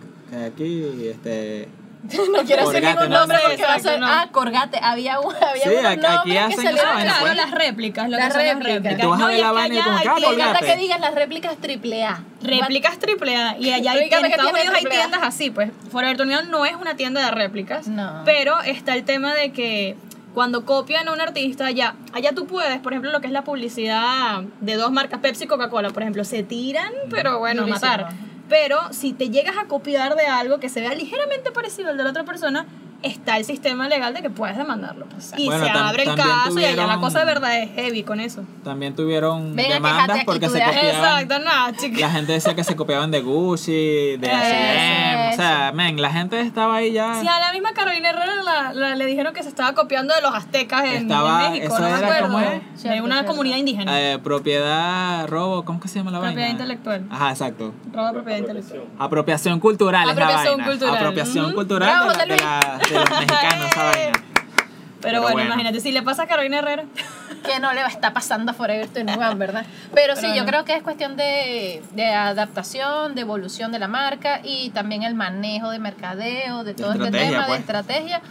Aquí, 0.48 1.08
este... 1.10 1.68
no 2.36 2.44
quiero 2.46 2.68
decir 2.70 2.84
ningún 2.88 3.10
¿no? 3.10 3.20
nombre 3.20 3.38
porque 3.46 3.64
va 3.64 3.74
a 3.76 3.80
ser. 3.80 4.00
no. 4.00 4.08
Ah, 4.08 4.28
Corgate. 4.32 4.80
Había, 4.82 5.20
un, 5.20 5.34
había 5.36 5.64
Sí, 5.64 5.70
unos 5.70 5.86
aquí- 5.86 6.00
aquí 6.06 6.08
nombres 6.08 6.24
que 6.34 6.40
hacen 6.40 6.58
se 6.58 6.72
le 6.74 6.80
esa 6.80 6.86
vaina, 6.94 7.04
claro, 7.04 7.20
pues. 7.22 7.36
las 7.36 7.52
réplicas, 7.52 8.10
lo 8.10 8.18
Las 8.18 8.28
que 8.28 8.34
son 8.34 8.46
las 8.46 8.56
réplicas. 8.56 8.76
réplicas. 8.84 9.02
Tú 9.02 9.10
vas 9.10 9.20
a 9.20 9.22
No, 9.24 9.28
ver 9.28 9.40
la 9.40 9.52
vaina 9.52 9.76
y 9.76 9.82
como 9.84 9.96
ah, 9.96 10.00
Me 10.00 10.10
encanta 10.10 10.28
Colgate. 10.28 10.66
que 10.66 10.76
digan 10.78 11.02
las 11.02 11.16
réplicas 11.16 11.58
triple 11.58 12.04
A. 12.06 12.24
Réplicas 12.42 12.98
triple 13.00 13.36
A. 13.36 13.58
Y 13.60 13.72
allá 13.72 13.92
hay, 13.92 13.98
en 14.00 14.26
Estados 14.26 14.52
Unidos 14.54 14.76
hay 14.76 14.86
tiendas 14.86 15.22
así, 15.24 15.52
pues. 15.52 15.72
Forever 15.92 16.18
21 16.18 16.50
no 16.50 16.66
es 16.66 16.76
una 16.76 16.96
tienda 16.96 17.24
de 17.24 17.32
réplicas. 17.32 17.88
No. 17.88 18.24
Pero 18.26 18.60
está 18.62 18.96
el 18.96 19.04
tema 19.04 19.34
de 19.36 19.52
que 19.52 19.96
cuando 20.34 20.66
copian 20.66 21.08
a 21.10 21.12
un 21.14 21.20
artista, 21.22 21.66
allá, 21.66 21.96
allá 22.14 22.32
tú 22.34 22.48
puedes, 22.48 22.80
por 22.80 22.94
ejemplo, 22.94 23.12
lo 23.12 23.20
que 23.22 23.28
es 23.28 23.34
la 23.34 23.44
publicidad 23.44 24.42
de 24.62 24.76
dos 24.76 24.90
marcas, 24.92 25.20
Pepsi 25.20 25.44
y 25.44 25.48
Coca-Cola, 25.48 25.90
por 25.90 26.02
ejemplo, 26.04 26.24
se 26.24 26.42
tiran, 26.42 26.92
pero 27.10 27.40
bueno, 27.40 27.64
Durísimo. 27.64 27.86
matar. 27.92 28.10
Pero 28.52 28.92
si 28.92 29.14
te 29.14 29.30
llegas 29.30 29.56
a 29.58 29.70
copiar 29.70 30.18
de 30.18 30.26
algo 30.26 30.60
que 30.60 30.68
se 30.68 30.82
vea 30.82 30.94
ligeramente 30.94 31.54
parecido 31.54 31.90
al 31.90 31.96
de 31.96 32.04
la 32.04 32.10
otra 32.10 32.26
persona, 32.26 32.66
está 33.04 33.38
el 33.38 33.46
sistema 33.46 33.88
legal 33.88 34.14
de 34.14 34.22
que 34.22 34.30
puedes 34.30 34.58
demandarlo. 34.58 35.06
pues. 35.08 35.34
Y 35.38 35.46
Bueno, 35.46 35.66
se 35.66 35.72
abre 35.72 36.04
el 36.04 36.16
caso 36.16 36.60
y 36.60 36.66
allá 36.66 36.86
la 36.88 36.98
cosa 37.00 37.20
de 37.20 37.26
verdad 37.26 37.58
es 37.60 37.70
heavy 37.76 38.04
con 38.04 38.20
eso. 38.20 38.44
También 38.64 38.96
tuvieron 38.96 39.56
demandas 39.56 40.18
aquí, 40.18 40.26
porque 40.26 40.48
se 40.50 40.60
copiaban. 40.64 40.86
Exacto, 41.24 41.40
nada, 41.40 41.74
chicas. 41.76 42.00
La 42.02 42.10
gente 42.12 42.32
decía 42.34 42.54
que 42.56 42.64
se 42.64 42.76
copiaban 42.76 43.10
de 43.12 43.22
Gucci, 43.22 44.18
de 44.18 44.32
H&M, 44.32 45.30
o 45.34 45.36
sea, 45.36 45.72
men, 45.74 46.02
la 46.02 46.12
gente 46.12 46.40
estaba 46.42 46.76
ahí 46.78 46.92
ya. 46.94 47.20
Si 47.22 47.28
a 47.28 47.40
la 47.40 47.52
misma 47.52 47.74
Carolina 47.74 48.10
Herrera 48.10 48.44
la- 48.44 48.74
la- 48.74 48.96
le 48.96 49.06
dijeron 49.06 49.34
que 49.34 49.44
se 49.44 49.50
estaba 49.50 49.74
copiando 49.74 50.14
de 50.14 50.22
los 50.22 50.34
aztecas 50.34 50.84
en, 50.86 51.04
Estaba- 51.04 51.46
en 51.48 51.52
México, 51.54 51.74
eso 51.76 51.84
no 51.84 51.90
me 51.90 51.98
era 51.98 52.08
acuerdo. 52.08 52.28
como 52.28 52.40
es. 52.40 52.84
de 52.84 53.02
una 53.02 53.26
comunidad 53.26 53.58
indígena. 53.58 54.00
Eh, 54.00 54.20
propiedad, 54.20 55.28
robo, 55.28 55.64
¿cómo 55.66 55.80
que 55.80 55.88
se 55.88 56.00
llama 56.00 56.12
la 56.12 56.20
Propiedad 56.20 56.42
vaina? 56.42 56.52
intelectual. 56.52 57.06
Ajá, 57.10 57.30
exacto. 57.32 57.74
Robo 57.94 58.08
de 58.08 58.14
propiedad 58.14 58.38
intelectual. 58.40 58.82
Apropiación 59.00 59.60
cultural 59.60 60.10
es 60.10 60.16
la 60.16 60.24
Apropiación 60.24 60.58
vaina. 60.58 60.70
cultural. 60.72 60.96
Apropiación 60.98 61.54
cultural 61.54 61.90
Bravo, 61.90 62.12
de, 62.12 62.18
la- 62.18 62.26
de 62.26 62.34
José 62.34 62.44
la- 62.91 62.91
de 62.92 63.00
los 63.00 63.10
mexicanos, 63.10 63.66
esa 63.72 63.84
vaina. 63.84 64.12
Pero, 64.14 65.02
Pero 65.02 65.22
bueno, 65.22 65.36
bueno. 65.36 65.50
imagínate, 65.50 65.80
si 65.80 65.92
le 65.92 66.04
pasa 66.04 66.24
a 66.24 66.28
Carolina 66.28 66.60
Herrera. 66.60 66.86
que 67.42 67.60
no 67.60 67.74
le 67.74 67.82
va 67.82 67.88
a 67.88 67.92
estar 67.92 68.14
pasando 68.14 68.52
a 68.52 68.54
Forever 68.54 68.88
21, 68.88 69.36
¿verdad? 69.36 69.66
Pero 69.94 70.16
sí, 70.16 70.28
yo 70.36 70.46
creo 70.46 70.64
que 70.66 70.76
es 70.76 70.84
cuestión 70.84 71.18
de, 71.18 71.82
de 71.94 72.06
adaptación, 72.06 73.16
de 73.16 73.22
evolución 73.22 73.72
de 73.72 73.80
la 73.80 73.88
marca 73.88 74.42
y 74.44 74.70
también 74.72 75.04
el 75.04 75.16
manejo 75.16 75.72
de 75.72 75.80
mercadeo, 75.80 76.64
de 76.64 76.74
todo 76.74 76.94
este 76.94 77.12
tema 77.12 77.46
pues. 77.46 77.50
de 77.50 77.56
estrategia. 77.58 78.22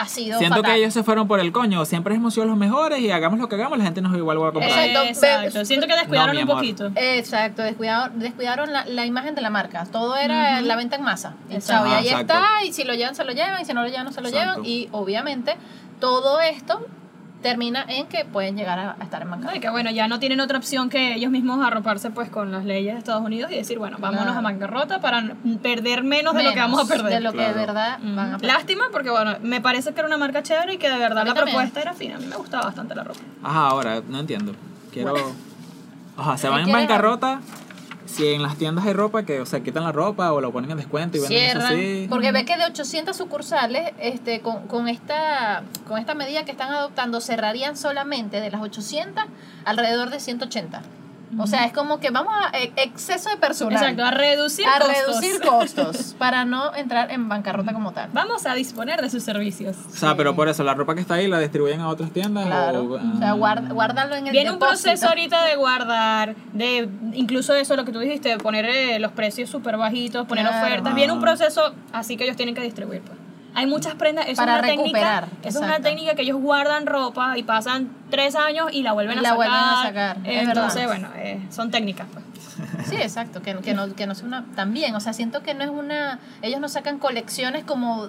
Ha 0.00 0.06
sido 0.08 0.38
Siento 0.38 0.56
fatal. 0.56 0.72
que 0.72 0.78
ellos 0.78 0.94
se 0.94 1.02
fueron 1.02 1.28
por 1.28 1.40
el 1.40 1.52
coño. 1.52 1.84
Siempre 1.84 2.14
hemos 2.14 2.34
sido 2.34 2.46
los 2.46 2.56
mejores 2.56 3.00
y 3.00 3.10
hagamos 3.10 3.38
lo 3.38 3.48
que 3.48 3.54
hagamos, 3.56 3.78
la 3.78 3.84
gente 3.84 4.00
nos 4.00 4.16
igual 4.16 4.42
va 4.42 4.48
a 4.48 4.52
comprar. 4.52 4.70
Exacto. 4.88 5.08
Exacto. 5.08 5.64
Siento 5.64 5.86
que 5.86 5.94
descuidaron 5.94 6.34
No, 6.34 6.40
un 6.42 6.46
poquito. 6.46 6.90
Exacto, 6.96 7.62
descuidaron, 7.62 8.18
descuidaron 8.18 8.72
la, 8.72 8.84
la 8.86 9.04
imagen 9.06 9.34
de 9.34 9.42
la 9.42 9.50
marca. 9.50 9.84
Todo 9.90 10.16
era 10.16 10.60
la 10.62 10.76
venta 10.76 10.96
en 10.96 11.02
masa. 11.02 11.34
Y, 11.50 11.54
Exacto. 11.54 11.88
y 11.88 11.92
Ah, 11.92 11.96
ahí 11.98 12.04
exacto. 12.08 12.32
está, 12.34 12.64
y 12.64 12.72
si 12.72 12.84
lo 12.84 12.94
llevan, 12.94 13.14
se 13.14 13.24
lo 13.24 13.32
llevan, 13.32 13.60
y 13.60 13.64
si 13.64 13.74
no 13.74 13.82
lo 13.82 13.88
llevan, 13.88 14.04
no 14.06 14.12
se 14.12 14.20
lo 14.20 14.28
Exacto. 14.28 14.62
llevan. 14.62 14.66
Y 14.66 14.88
obviamente 14.92 15.56
todo 16.00 16.40
esto 16.40 16.86
termina 17.42 17.84
en 17.88 18.06
que 18.06 18.24
pueden 18.24 18.56
llegar 18.56 18.78
a, 18.78 18.96
a 18.98 19.04
estar 19.04 19.22
en 19.22 19.28
No, 19.28 19.36
bancarrota. 19.36 19.56
y 19.56 19.60
que 19.60 19.70
bueno, 19.70 19.90
ya 19.90 20.08
no 20.08 20.18
tienen 20.18 20.40
otra 20.40 20.58
opción 20.58 20.90
que 20.90 21.14
ellos 21.14 21.30
mismos 21.30 21.64
arroparse 21.66 22.10
pues 22.10 22.28
con 22.28 22.52
las 22.52 22.64
leyes 22.64 22.92
de 22.92 22.98
Estados 22.98 23.22
Unidos 23.24 23.50
y 23.50 23.56
decir, 23.56 23.78
bueno, 23.78 23.96
vámonos 23.98 24.24
Claro. 24.26 24.38
a 24.38 24.42
bancarrota 24.42 25.00
para 25.00 25.22
perder 25.62 26.02
menos, 26.04 26.34
de 26.34 26.42
lo 26.42 26.52
que 26.52 26.60
vamos 26.60 26.80
a 26.84 26.86
perder. 26.92 27.12
De 27.14 27.20
lo 27.20 27.32
que 27.32 27.38
de 27.42 27.52
verdad 27.52 27.98
Ujú. 28.02 28.14
van 28.16 28.34
a 28.34 28.38
perder. 28.38 28.56
Lástima 28.56 28.84
porque 28.92 29.10
bueno, 29.10 29.36
me 29.42 29.60
parece 29.60 29.92
que 29.94 30.00
era 30.00 30.06
una 30.06 30.18
marca 30.18 30.42
chévere 30.42 30.74
y 30.74 30.78
que 30.78 30.90
de 30.90 30.98
verdad 30.98 31.24
la 31.26 31.34
también. 31.34 31.56
propuesta 31.56 31.80
era 31.80 31.94
fina. 31.94 32.16
A 32.16 32.18
mí 32.18 32.26
me 32.26 32.36
gustaba 32.36 32.64
bastante 32.64 32.94
la 32.94 33.04
ropa. 33.04 33.20
Ajá, 33.42 33.68
ahora, 33.68 34.02
no 34.06 34.18
entiendo. 34.20 34.52
Quiero. 34.92 35.14
Ajá, 36.16 36.36
se 36.36 36.46
¿Qué 36.46 36.50
van 36.50 36.60
en 36.66 36.72
bancarrota. 36.72 37.40
Si 38.10 38.26
en 38.26 38.42
las 38.42 38.56
tiendas 38.56 38.84
hay 38.86 38.92
ropa, 38.92 39.24
que 39.24 39.40
o 39.40 39.46
sea, 39.46 39.60
quitan 39.60 39.84
la 39.84 39.92
ropa 39.92 40.32
o 40.32 40.40
lo 40.40 40.52
ponen 40.52 40.70
en 40.70 40.76
descuento 40.76 41.16
y 41.16 41.20
venden 41.20 41.38
eso 41.38 41.60
Cierran, 41.60 41.72
así. 41.74 42.06
porque 42.08 42.32
ves 42.32 42.44
que 42.44 42.56
de 42.56 42.64
800 42.64 43.16
sucursales, 43.16 43.92
este, 44.00 44.40
con, 44.40 44.66
con, 44.66 44.88
esta, 44.88 45.62
con 45.86 45.98
esta 45.98 46.14
medida 46.14 46.44
que 46.44 46.50
están 46.50 46.72
adoptando, 46.72 47.20
cerrarían 47.20 47.76
solamente 47.76 48.40
de 48.40 48.50
las 48.50 48.60
800 48.60 49.24
alrededor 49.64 50.10
de 50.10 50.20
180. 50.20 50.82
O 51.38 51.46
sea, 51.46 51.64
es 51.64 51.72
como 51.72 52.00
que 52.00 52.10
vamos 52.10 52.32
a 52.34 52.56
e- 52.58 52.72
exceso 52.76 53.30
de 53.30 53.36
personal. 53.36 53.74
Exacto, 53.80 54.04
a 54.04 54.10
reducir 54.10 54.66
a 54.66 54.78
costos. 54.80 54.96
reducir 55.06 55.40
costos 55.40 56.14
para 56.18 56.44
no 56.44 56.74
entrar 56.74 57.10
en 57.12 57.28
bancarrota 57.28 57.72
como 57.72 57.92
tal. 57.92 58.10
Vamos 58.12 58.46
a 58.46 58.54
disponer 58.54 59.00
de 59.00 59.10
sus 59.10 59.22
servicios. 59.22 59.76
O 59.88 59.96
sea, 59.96 60.16
pero 60.16 60.34
por 60.34 60.48
eso 60.48 60.64
la 60.64 60.74
ropa 60.74 60.94
que 60.94 61.00
está 61.02 61.14
ahí 61.14 61.28
la 61.28 61.38
distribuyen 61.38 61.80
a 61.80 61.88
otras 61.88 62.10
tiendas. 62.10 62.46
Claro. 62.46 62.82
O, 62.82 62.94
O 62.94 63.18
sea, 63.18 63.32
guarda, 63.32 63.72
guárdalo 63.72 64.16
en 64.16 64.26
el 64.26 64.32
Viene 64.32 64.50
un 64.50 64.58
proceso 64.58 65.06
ahorita 65.08 65.44
de 65.44 65.56
guardar, 65.56 66.34
de 66.52 66.88
incluso 67.12 67.54
eso, 67.54 67.76
lo 67.76 67.84
que 67.84 67.92
tú 67.92 68.00
dijiste, 68.00 68.28
de 68.30 68.38
poner 68.38 68.64
eh, 68.64 68.98
los 68.98 69.12
precios 69.12 69.48
súper 69.50 69.76
bajitos, 69.76 70.26
poner 70.26 70.46
Claro. 70.46 70.66
ofertas. 70.66 70.92
Ah. 70.92 70.96
Viene 70.96 71.12
un 71.12 71.20
proceso 71.20 71.74
así 71.92 72.16
que 72.16 72.24
ellos 72.24 72.36
tienen 72.36 72.54
que 72.54 72.62
distribuir. 72.62 73.02
Pues. 73.02 73.19
Hay 73.54 73.66
muchas 73.66 73.94
prendas, 73.94 74.26
eso 74.28 74.36
Para 74.36 74.56
es 74.56 74.62
una 74.62 74.68
recuperar, 74.72 75.24
técnica, 75.26 75.48
es 75.48 75.56
una 75.56 75.80
técnica 75.80 76.14
que 76.14 76.22
ellos 76.22 76.40
guardan 76.40 76.86
ropa 76.86 77.36
y 77.36 77.42
pasan 77.42 77.90
tres 78.10 78.36
años 78.36 78.68
y 78.72 78.82
la 78.82 78.92
vuelven 78.92 79.16
Y 79.16 79.18
a 79.18 79.22
la 79.22 79.28
sacar. 79.30 79.36
vuelven 79.36 79.58
a 79.58 79.82
sacar, 79.82 80.16
es 80.24 80.48
Entonces, 80.48 80.86
bueno, 80.86 81.08
eh, 81.16 81.40
son 81.50 81.70
técnicas. 81.70 82.06
Pues. 82.12 82.24
Sí, 82.88 82.96
exacto, 82.96 83.42
que, 83.42 83.56
que, 83.58 83.74
no, 83.74 83.94
que 83.94 84.06
no 84.06 84.14
sea 84.14 84.26
una... 84.26 84.44
También, 84.54 84.94
o 84.94 85.00
sea, 85.00 85.12
siento 85.12 85.42
que 85.42 85.54
no 85.54 85.64
es 85.64 85.70
una... 85.70 86.18
Ellos 86.42 86.60
no 86.60 86.68
sacan 86.68 86.98
colecciones 86.98 87.64
como 87.64 88.08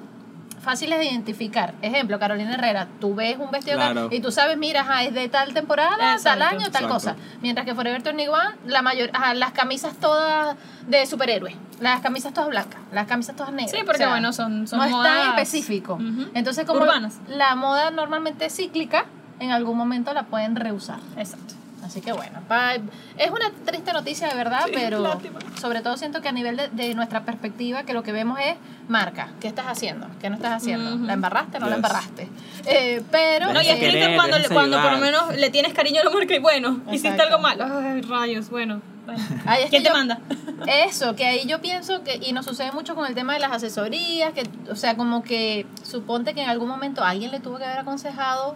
fáciles 0.62 1.00
de 1.00 1.06
identificar. 1.06 1.74
Ejemplo, 1.82 2.20
Carolina 2.20 2.54
Herrera, 2.54 2.88
tú 3.00 3.16
ves 3.16 3.38
un 3.40 3.50
vestido 3.52 3.78
Claro. 3.78 4.10
y 4.12 4.20
tú 4.20 4.32
sabes, 4.32 4.58
mira, 4.58 4.82
ajá, 4.82 5.04
es 5.04 5.14
de 5.14 5.28
tal 5.30 5.54
temporada, 5.54 6.18
tal 6.24 6.42
año, 6.42 6.60
tal 6.72 6.84
Exacto. 6.84 6.88
cosa. 6.90 7.16
Mientras 7.42 7.66
que 7.66 7.74
Forever 7.76 8.02
21, 8.04 8.40
la 8.66 8.82
mayor, 8.82 9.10
ajá, 9.14 9.34
las 9.34 9.52
camisas 9.52 9.96
todas 9.98 10.56
de 10.88 11.06
superhéroes, 11.06 11.56
las 11.80 12.02
camisas 12.02 12.34
todas 12.34 12.50
blancas, 12.50 12.80
las 12.92 13.08
camisas 13.08 13.36
todas 13.36 13.52
negras. 13.52 13.72
Sí, 13.72 13.80
porque, 13.86 14.06
bueno, 14.06 14.34
son- 14.34 14.68
son 14.68 14.80
No 14.80 14.86
es 14.86 14.92
tan 14.92 15.00
modas, 15.00 15.28
específico. 15.30 15.96
ujú, 15.96 16.30
Entonces, 16.34 16.66
como 16.66 16.82
urbanas. 16.82 17.20
la 17.28 17.56
moda 17.56 17.90
normalmente 17.92 18.46
es 18.46 18.56
cíclica, 18.56 19.06
en 19.40 19.52
algún 19.52 19.76
momento 19.78 20.14
la 20.14 20.24
pueden 20.24 20.56
reusar. 20.56 21.00
Exacto. 21.18 21.56
Así 21.92 22.00
que 22.00 22.14
bueno, 22.14 22.40
pa- 22.48 22.76
es 22.76 23.30
una 23.32 23.52
triste 23.66 23.92
noticia 23.92 24.30
de 24.30 24.36
verdad, 24.36 24.62
Sí, 24.68 24.72
pero 24.74 25.00
lástima. 25.02 25.40
sobre 25.60 25.82
todo 25.82 25.98
siento 25.98 26.22
que 26.22 26.30
a 26.30 26.32
nivel 26.32 26.56
de, 26.56 26.70
de 26.70 26.96
nuestra 26.96 27.26
perspectiva, 27.26 27.84
que 27.84 27.92
lo 27.94 28.02
que 28.02 28.14
vemos 28.14 28.40
es 28.40 28.56
marca, 28.88 29.28
¿qué 29.42 29.50
estás 29.50 29.66
haciendo? 29.68 30.08
¿Qué 30.22 30.30
no 30.30 30.38
estás 30.38 30.54
haciendo? 30.64 30.96
¿La 31.06 31.12
embarraste 31.12 31.58
o 31.58 31.60
no 31.60 31.68
la 31.70 31.76
embarraste? 31.76 32.30
Eh, 32.66 33.02
pero... 33.12 33.48
No, 33.52 33.62
y 33.62 33.66
Déjense 33.66 33.74
es 33.74 33.80
triste 33.80 34.00
querer, 34.00 34.16
cuando, 34.16 34.38
cuando 34.54 34.82
por 34.82 34.92
lo 34.94 34.98
menos 35.00 35.36
le 35.36 35.50
tienes 35.50 35.74
cariño 35.74 36.00
a 36.00 36.06
la 36.06 36.12
marca 36.12 36.34
y 36.34 36.40
bueno, 36.40 36.80
hiciste 36.94 37.22
algo 37.22 37.40
mal. 37.40 37.62
Ay, 37.62 38.02
rayos, 38.04 38.50
bueno. 38.50 38.82
bueno. 39.06 39.22
Ay, 39.46 39.64
es 39.64 39.70
¿Quién 39.70 39.84
te 39.84 39.90
yo- 39.90 39.94
manda? 39.96 40.20
Eso, 40.68 41.14
que 41.18 41.26
ahí 41.26 41.46
yo 41.46 41.60
pienso 41.60 42.04
que, 42.04 42.22
y 42.24 42.32
nos 42.32 42.46
sucede 42.46 42.72
mucho 42.72 42.96
con 42.96 43.06
el 43.06 43.16
tema 43.16 43.34
de 43.34 43.40
las 43.40 43.52
asesorías, 43.52 44.32
que, 44.32 44.44
o 44.72 44.76
sea, 44.78 44.96
como 44.96 45.24
que 45.24 45.66
suponte 45.84 46.34
que 46.34 46.42
en 46.44 46.50
algún 46.50 46.70
momento 46.70 47.04
alguien 47.04 47.32
le 47.32 47.42
tuvo 47.42 47.58
que 47.58 47.66
haber 47.66 47.80
aconsejado, 47.80 48.56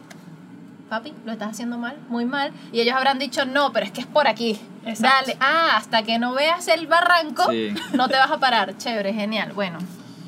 papi, 0.89 1.13
lo 1.25 1.31
estás 1.31 1.49
haciendo 1.51 1.77
mal, 1.77 1.97
muy 2.09 2.25
mal, 2.25 2.51
y 2.71 2.79
ellos 2.81 2.95
habrán 2.95 3.17
dicho, 3.19 3.45
no, 3.45 3.71
pero 3.73 3.85
es 3.85 3.91
que 3.91 4.01
es 4.01 4.07
por 4.07 4.27
aquí. 4.27 4.59
Exacto. 4.85 5.31
Dale, 5.31 5.37
ah, 5.39 5.77
hasta 5.77 6.03
que 6.03 6.19
no 6.19 6.33
veas 6.33 6.67
el 6.67 6.85
barranco, 6.87 7.49
Sí. 7.51 7.73
no 7.93 8.07
te 8.07 8.15
vas 8.17 8.29
a 8.31 8.37
parar. 8.39 8.77
Chévere, 8.77 9.13
genial. 9.13 9.53
Bueno, 9.53 9.79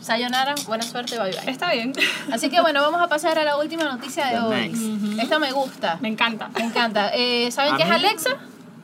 sayonara, 0.02 0.56
buena 0.66 0.84
suerte, 0.84 1.20
bye 1.20 1.32
bye. 1.32 1.52
Está 1.52 1.72
bien. 1.74 1.94
Así 2.32 2.50
que 2.50 2.60
bueno, 2.62 2.82
vamos 2.82 3.02
a 3.02 3.08
pasar 3.08 3.38
a 3.38 3.44
la 3.44 3.58
última 3.58 3.84
noticia 3.84 4.26
de 4.26 4.32
The 4.32 4.40
hoy. 4.40 5.18
Esta 5.20 5.38
me 5.40 5.52
gusta, 5.52 5.98
Me 6.02 6.08
encanta. 6.08 6.50
me 6.56 6.64
encanta. 6.64 7.12
Eh, 7.14 7.52
¿Saben 7.52 7.76
¿A 7.76 7.78
qué 7.78 7.84
es? 7.84 7.90
Alexa? 7.92 8.32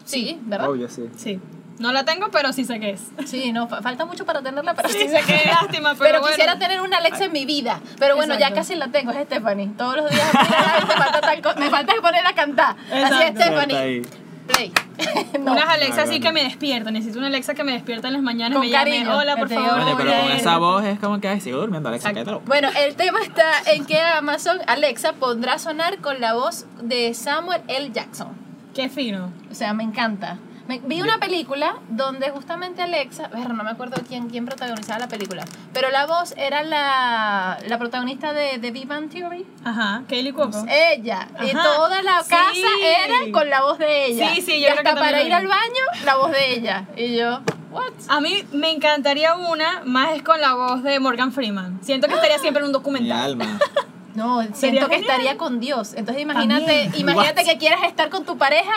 Sí, 0.06 0.38
¿verdad? 0.44 0.70
Obvio, 0.70 0.90
sí. 0.90 1.04
Sí. 1.16 1.40
No 1.84 1.92
la 1.92 2.06
tengo, 2.06 2.30
pero 2.32 2.54
sí 2.54 2.64
sé 2.64 2.80
qué 2.80 2.92
es. 2.92 3.02
Sí, 3.26 3.52
no, 3.52 3.68
fa- 3.68 3.82
falta 3.82 4.06
mucho 4.06 4.26
para 4.26 4.42
tenerla, 4.42 4.74
pero 4.74 4.88
sí, 4.88 5.00
Sí, 5.00 5.10
sé 5.10 5.22
sé 5.22 5.26
que 5.44 5.50
lástima, 5.50 5.90
pero, 6.00 6.00
Pero, 6.00 6.20
bueno. 6.22 6.36
quisiera 6.36 6.58
tener 6.58 6.80
una 6.82 6.98
Alexa 6.98 7.26
en 7.26 7.34
mi 7.34 7.46
vida. 7.46 7.82
Pero 8.00 8.16
bueno, 8.16 8.34
ya 8.36 8.48
Exacto. 8.48 8.56
casi 8.56 8.76
la 8.76 8.88
tengo, 8.88 9.12
es 9.12 9.26
Stephanie. 9.26 9.70
Todos 9.78 9.98
los 9.98 10.10
días 10.10 10.26
me 10.34 10.96
falta, 10.96 11.22
tal 11.22 11.60
me 11.60 11.70
falta 11.70 11.94
ponerla 12.02 12.30
a 12.30 12.34
cantar. 12.36 12.76
Así 12.90 12.96
es, 12.96 13.04
Exacto. 13.12 13.42
Stephanie. 13.42 14.02
Play. 14.48 14.72
no. 15.40 15.52
Unas 15.54 15.68
Alexa 15.70 16.04
así 16.04 16.20
que 16.20 16.32
me 16.32 16.44
despierta. 16.44 16.90
Necesito 16.92 17.18
una 17.20 17.28
Alexa 17.28 17.54
que 17.54 17.64
me 17.64 17.72
despierta 17.74 18.08
en 18.08 18.14
las 18.14 18.22
mañanas 18.22 18.58
Con 18.58 18.66
me 18.66 18.72
llame, 18.72 18.92
cariño, 18.92 19.18
hola, 19.18 19.36
que 19.36 19.40
por 19.42 19.50
favor. 19.50 19.80
Oye, 19.82 19.94
pero 19.98 20.12
con 20.22 20.32
esa 20.32 20.58
voz 20.58 20.84
es 20.86 21.00
como 21.00 21.20
que, 21.22 21.40
sigo 21.42 21.60
durmiendo, 21.60 21.90
Alexa, 21.90 22.10
Exacto. 22.12 22.42
Bueno, 22.46 22.70
el 22.78 22.96
tema 22.96 23.22
está 23.22 23.44
en 23.68 23.86
que 23.86 24.00
Amazon 24.02 24.60
Alexa 24.68 25.14
pondrá 25.14 25.54
a 25.56 25.60
sonar 25.60 25.98
con 26.00 26.20
la 26.22 26.34
voz 26.34 26.66
de 26.82 27.14
Samuel 27.14 27.62
L. 27.68 27.92
Jackson. 27.94 28.30
Qué 28.74 28.90
fino. 28.90 29.32
O 29.52 29.56
sea, 29.56 29.74
me 29.74 29.84
encanta. 29.84 30.38
Me- 30.68 30.80
vi 30.80 31.02
una 31.02 31.18
película 31.20 31.76
donde 31.90 32.30
justamente 32.30 32.82
Alexa, 32.82 33.28
ver, 33.28 33.50
no 33.54 33.64
me 33.64 33.72
acuerdo 33.72 34.02
quién, 34.08 34.30
quién 34.30 34.46
protagonizaba 34.46 35.00
la 35.00 35.08
película, 35.10 35.44
pero 35.74 35.90
la 35.90 36.06
voz 36.06 36.34
era 36.38 36.64
la, 36.64 37.58
la 37.68 37.78
protagonista 37.78 38.32
de, 38.32 38.60
de 38.60 38.72
Big 38.72 38.88
Bang 38.88 39.10
Theory. 39.10 39.46
Ajá, 39.66 40.04
Kaylee 40.08 40.32
Cuoco. 40.32 40.66
Ella. 40.70 41.28
Y 41.42 41.50
Ajá. 41.50 41.64
toda 41.64 42.02
la 42.02 42.24
Sí. 42.24 42.30
casa 42.30 42.68
era 42.82 43.32
con 43.34 43.50
la 43.50 43.62
voz 43.64 43.78
de 43.78 44.06
ella. 44.06 44.30
Sí, 44.34 44.42
sí, 44.42 44.54
y 44.54 44.62
yo 44.62 44.68
creo 44.68 44.78
hasta 44.80 44.94
que 44.94 45.00
para 45.00 45.20
ir 45.22 45.28
vi. 45.28 45.32
al 45.34 45.48
baño, 45.48 45.84
la 46.06 46.16
voz 46.16 46.32
de 46.32 46.54
ella. 46.56 46.86
Y 46.96 47.16
yo, 47.18 47.42
what? 47.72 47.92
A 48.08 48.22
mí 48.22 48.46
me 48.54 48.72
encantaría 48.72 49.36
una, 49.36 49.82
más 49.84 50.16
es 50.16 50.24
con 50.24 50.40
la 50.40 50.54
voz 50.54 50.82
de 50.84 50.98
Morgan 51.02 51.34
Freeman. 51.34 51.80
Siento 51.84 52.08
que 52.08 52.14
estaría 52.14 52.40
siempre 52.40 52.62
en 52.62 52.68
un 52.68 52.72
Mi 52.72 52.74
documental. 52.74 53.20
alma. 53.32 53.60
No, 54.16 54.42
Sería 54.42 54.56
siento 54.56 54.90
que 54.90 54.96
genial. 54.98 55.12
estaría 55.12 55.38
con 55.38 55.60
Dios. 55.60 55.94
Entonces 55.96 56.22
imagínate, 56.22 56.66
También. 56.84 56.92
imagínate 57.02 57.42
What? 57.42 57.48
que 57.48 57.58
quieras 57.58 57.84
estar 57.84 58.10
con 58.10 58.26
tu 58.26 58.38
pareja. 58.38 58.72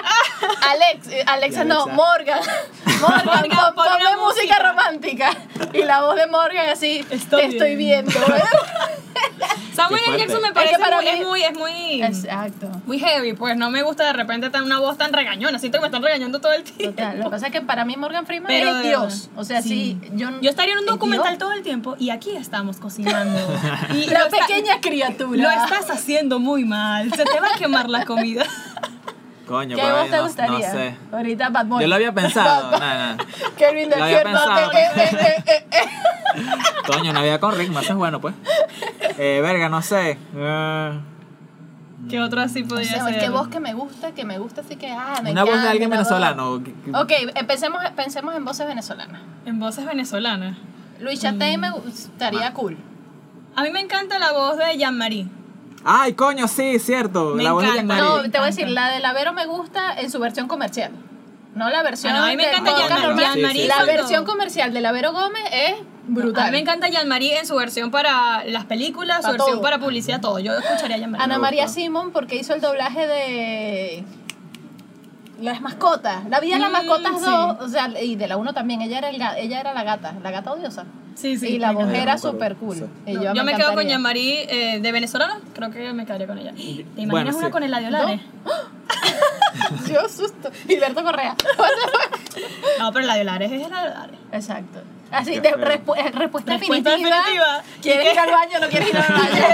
Alex, 0.70 1.08
eh, 1.08 1.24
Alexa, 1.26 1.64
no. 1.64 1.86
Morgan. 1.88 2.40
Morgan, 3.00 3.24
Morgan, 3.26 3.74
pon- 3.74 3.84
ponme 3.86 4.16
música 4.16 4.58
romántica. 4.58 5.30
Y 5.74 5.82
la 5.82 6.00
voz 6.02 6.16
de 6.16 6.26
Morgan 6.26 6.70
así, 6.70 7.04
Estoy 7.10 7.40
te 7.42 7.46
estoy 7.48 7.76
viendo. 7.76 8.12
Samuel 9.76 10.02
L. 10.08 10.18
Jackson 10.18 10.42
me 10.42 10.52
parece 10.52 10.72
Es 10.72 10.78
que 10.78 10.82
para 10.84 10.96
muy, 10.96 11.04
mí- 11.04 11.10
es 11.10 11.26
muy, 11.26 11.42
es 11.42 11.54
muy, 11.58 12.02
Exacto. 12.02 12.68
muy 12.86 12.98
heavy, 12.98 13.32
pues 13.34 13.56
no 13.56 13.70
me 13.70 13.82
gusta 13.82 14.04
de 14.06 14.12
repente 14.14 14.50
tan 14.50 14.64
una 14.64 14.78
voz 14.80 14.96
tan 14.98 15.12
regañona. 15.12 15.58
Siento 15.58 15.78
que 15.78 15.82
me 15.82 15.88
están 15.88 16.02
regañando 16.02 16.40
todo 16.40 16.52
el 16.52 16.62
tiempo. 16.64 16.96
Total. 16.96 17.18
Lo 17.18 17.24
que 17.24 17.30
pasa 17.30 17.46
es 17.46 17.52
que 17.52 17.60
para 17.60 17.84
mí 17.84 17.96
Morgan 17.96 18.26
Freeman 18.26 18.48
Pero 18.48 18.76
es 18.78 18.82
Dios. 18.82 19.30
O 19.36 19.44
sea, 19.44 19.62
sí, 19.62 19.98
yo, 20.14 20.30
Yo 20.40 20.50
estaría 20.50 20.72
en 20.72 20.78
un 20.78 20.84
¿es 20.86 20.90
documental 20.90 21.28
Dios? 21.28 21.38
todo 21.38 21.52
el 21.52 21.62
tiempo 21.62 21.94
y 21.98 22.10
aquí 22.10 22.30
estamos 22.36 22.78
cocinando. 22.78 23.38
Y 23.94 24.06
La 24.06 24.24
está- 24.24 24.38
pequeña 24.46 24.80
criatura. 24.80 25.42
Lo 25.42 25.50
estás 25.50 25.90
haciendo 25.90 26.38
muy 26.40 26.64
mal. 26.64 27.10
Se 27.14 27.24
te 27.24 27.40
va 27.40 27.48
a 27.54 27.58
quemar 27.58 27.88
la 27.88 28.04
comida. 28.04 28.44
Coño, 29.46 29.76
¿Qué 29.76 29.82
voz 29.82 29.92
ahí 29.92 30.10
te 30.10 30.16
no- 30.16 30.22
gustaría? 30.24 30.68
No 30.68 30.74
sé. 30.74 30.96
Ahorita 31.12 31.48
Bad 31.50 31.66
Bunny. 31.66 31.82
Yo 31.82 31.88
lo 31.88 31.94
había 31.94 32.12
pensado. 32.12 32.70
Nada, 32.72 33.14
nada. 33.14 33.16
Kelvin 33.56 33.90
Lo 33.90 34.02
había 34.02 34.22
Eh, 36.36 36.40
eh, 36.40 36.42
eh, 36.44 36.56
eh, 36.56 36.80
eh. 36.88 36.92
Coño, 36.92 37.10
una 37.10 37.22
vida 37.22 37.38
con 37.40 37.54
ritmo, 37.56 37.80
eso 37.80 37.92
es 37.92 37.96
bueno, 37.98 38.20
pues. 38.20 38.34
Eh, 39.18 39.40
verga, 39.42 39.68
no 39.68 39.82
sé. 39.82 40.18
Eh, 40.36 41.00
¿Qué 42.10 42.20
otro 42.20 42.40
así 42.40 42.62
O 42.62 42.68
podría 42.68 42.88
sea, 42.90 43.04
ser? 43.04 43.16
es 43.16 43.22
que 43.24 43.30
voz 43.30 43.48
que 43.48 43.58
me 43.60 43.72
gusta, 43.74 44.12
que 44.12 44.24
me 44.24 44.38
gusta, 44.38 44.60
así 44.60 44.76
que, 44.76 44.90
ah, 44.92 45.20
me 45.22 45.32
una 45.32 45.44
voz 45.44 45.60
de 45.62 45.68
alguien 45.68 45.90
una 45.90 45.98
voz. 46.02 46.08
venezolano. 46.08 46.52
Ok, 47.00 47.12
empecemos, 47.34 47.82
pensemos 47.96 48.34
en 48.36 48.44
voces 48.44 48.66
venezolanas. 48.66 49.22
En 49.46 49.58
voces 49.58 49.84
venezolanas. 49.86 50.56
Luis 51.00 51.20
Chatey 51.20 51.56
me 51.56 51.70
gustaría 51.70 52.52
cool. 52.52 52.76
A 53.56 53.62
mí 53.62 53.70
me 53.70 53.80
encanta 53.80 54.18
la 54.18 54.32
voz 54.32 54.56
de 54.58 54.76
Jean-Marie. 54.78 55.26
Ay, 55.84 56.12
coño, 56.14 56.46
sí, 56.48 56.78
cierto. 56.78 57.34
Me 57.34 57.42
la 57.42 57.52
voz 57.52 57.62
de 57.62 57.68
encanta. 57.70 57.94
Jean-Marie. 57.96 58.22
No, 58.26 58.30
te 58.30 58.38
voy 58.38 58.44
a 58.44 58.50
decir, 58.50 58.68
la 58.68 58.90
de 58.90 59.00
Lavero 59.00 59.32
me 59.32 59.46
gusta 59.46 59.98
en 59.98 60.10
su 60.10 60.18
versión 60.20 60.46
comercial. 60.48 60.92
No 61.54 61.70
la 61.70 61.82
versión. 61.82 62.12
Ah, 62.14 62.18
no, 62.18 62.24
a 62.24 62.28
mí 62.28 62.36
me 62.36 62.48
encanta 62.50 62.70
podcast 62.72 63.00
Jean-. 63.02 63.16
Jean-Marie 63.18 63.62
Sí, 63.62 63.62
sí, 63.62 63.68
La 63.68 63.80
sí. 63.80 63.86
versión 63.86 64.24
comercial 64.26 64.72
de 64.74 64.80
Lavero 64.82 65.12
Gómez 65.12 65.42
es 65.52 65.74
brutal. 66.06 66.42
A 66.44 66.46
mí 66.46 66.52
me 66.52 66.58
encanta 66.60 66.88
Jean-Marie 66.88 67.38
en 67.38 67.46
su 67.46 67.54
versión 67.56 67.90
para 67.90 68.44
las 68.44 68.64
películas, 68.64 69.16
su 69.18 69.22
Para 69.22 69.32
versión 69.32 69.52
todo. 69.56 69.62
para 69.62 69.78
publicidad, 69.78 70.20
todo. 70.20 70.38
Yo 70.38 70.52
escucharía 70.58 70.96
a 70.96 70.98
Jean-Marie. 70.98 71.24
Ana 71.24 71.38
María. 71.38 71.68
Simón 71.68 72.12
porque 72.12 72.36
hizo 72.36 72.54
el 72.54 72.60
doblaje 72.60 73.06
de 73.06 74.04
las 75.40 75.60
mascotas. 75.60 76.24
La 76.28 76.40
vida 76.40 76.54
de 76.54 76.60
las 76.62 76.70
Mm, 76.70 76.72
mascotas 76.72 77.12
sí. 77.18 77.24
2, 77.26 77.56
o 77.60 77.68
sea, 77.68 78.02
y 78.02 78.16
de 78.16 78.26
la 78.26 78.36
1 78.38 78.54
también, 78.54 78.80
ella 78.80 78.98
era, 78.98 79.10
el 79.10 79.16
ella 79.44 79.60
era 79.60 79.74
la 79.74 79.84
gata, 79.84 80.14
la 80.22 80.30
gata 80.30 80.52
odiosa. 80.52 80.84
Sí, 81.14 81.38
sí. 81.38 81.48
y 81.54 81.58
la 81.58 81.72
voz 81.72 81.88
era 81.88 82.18
súper 82.18 82.56
cool. 82.56 82.76
Sí. 82.76 82.84
Y 83.06 83.12
No, 83.14 83.22
yo, 83.22 83.34
yo 83.34 83.44
me, 83.44 83.54
quedo 83.54 83.72
con. 83.74 83.86
Jean-Marie 83.86 84.74
eh, 84.74 84.80
de 84.80 84.92
venezolana, 84.92 85.40
creo 85.54 85.70
que 85.70 85.92
me 85.94 86.04
quedaría 86.04 86.26
con 86.26 86.38
ella. 86.38 86.52
¿Te 86.54 86.60
imaginas 86.62 87.10
Bueno, 87.10 87.36
una 87.38 87.46
sí. 87.46 87.52
con 87.52 87.62
el 87.62 87.70
Lares? 87.70 88.20
Yo 89.90 90.08
susto. 90.08 90.50
Gilberto 90.66 91.02
Correa. 91.02 91.34
No, 92.78 92.92
pero 92.92 93.10
el 93.10 93.24
Lares 93.26 93.50
es 93.50 93.62
el 93.64 93.70
Lares. 93.70 94.18
Exacto. 94.30 94.80
Así, 95.10 95.38
de, 95.38 95.52
respu- 95.54 95.96
eh, 95.96 96.10
respuesta, 96.10 96.52
Respuesta 96.56 96.90
definitiva. 96.90 96.96
definitiva. 96.96 97.62
¿Quieres 97.80 98.06
¿Y 98.06 98.10
ir 98.10 98.18
al 98.18 98.30
baño 98.30 98.56
o 98.56 98.60
no 98.60 98.68
quieres 98.68 98.88
ir 98.88 98.96
al 98.96 99.12
baño? 99.12 99.44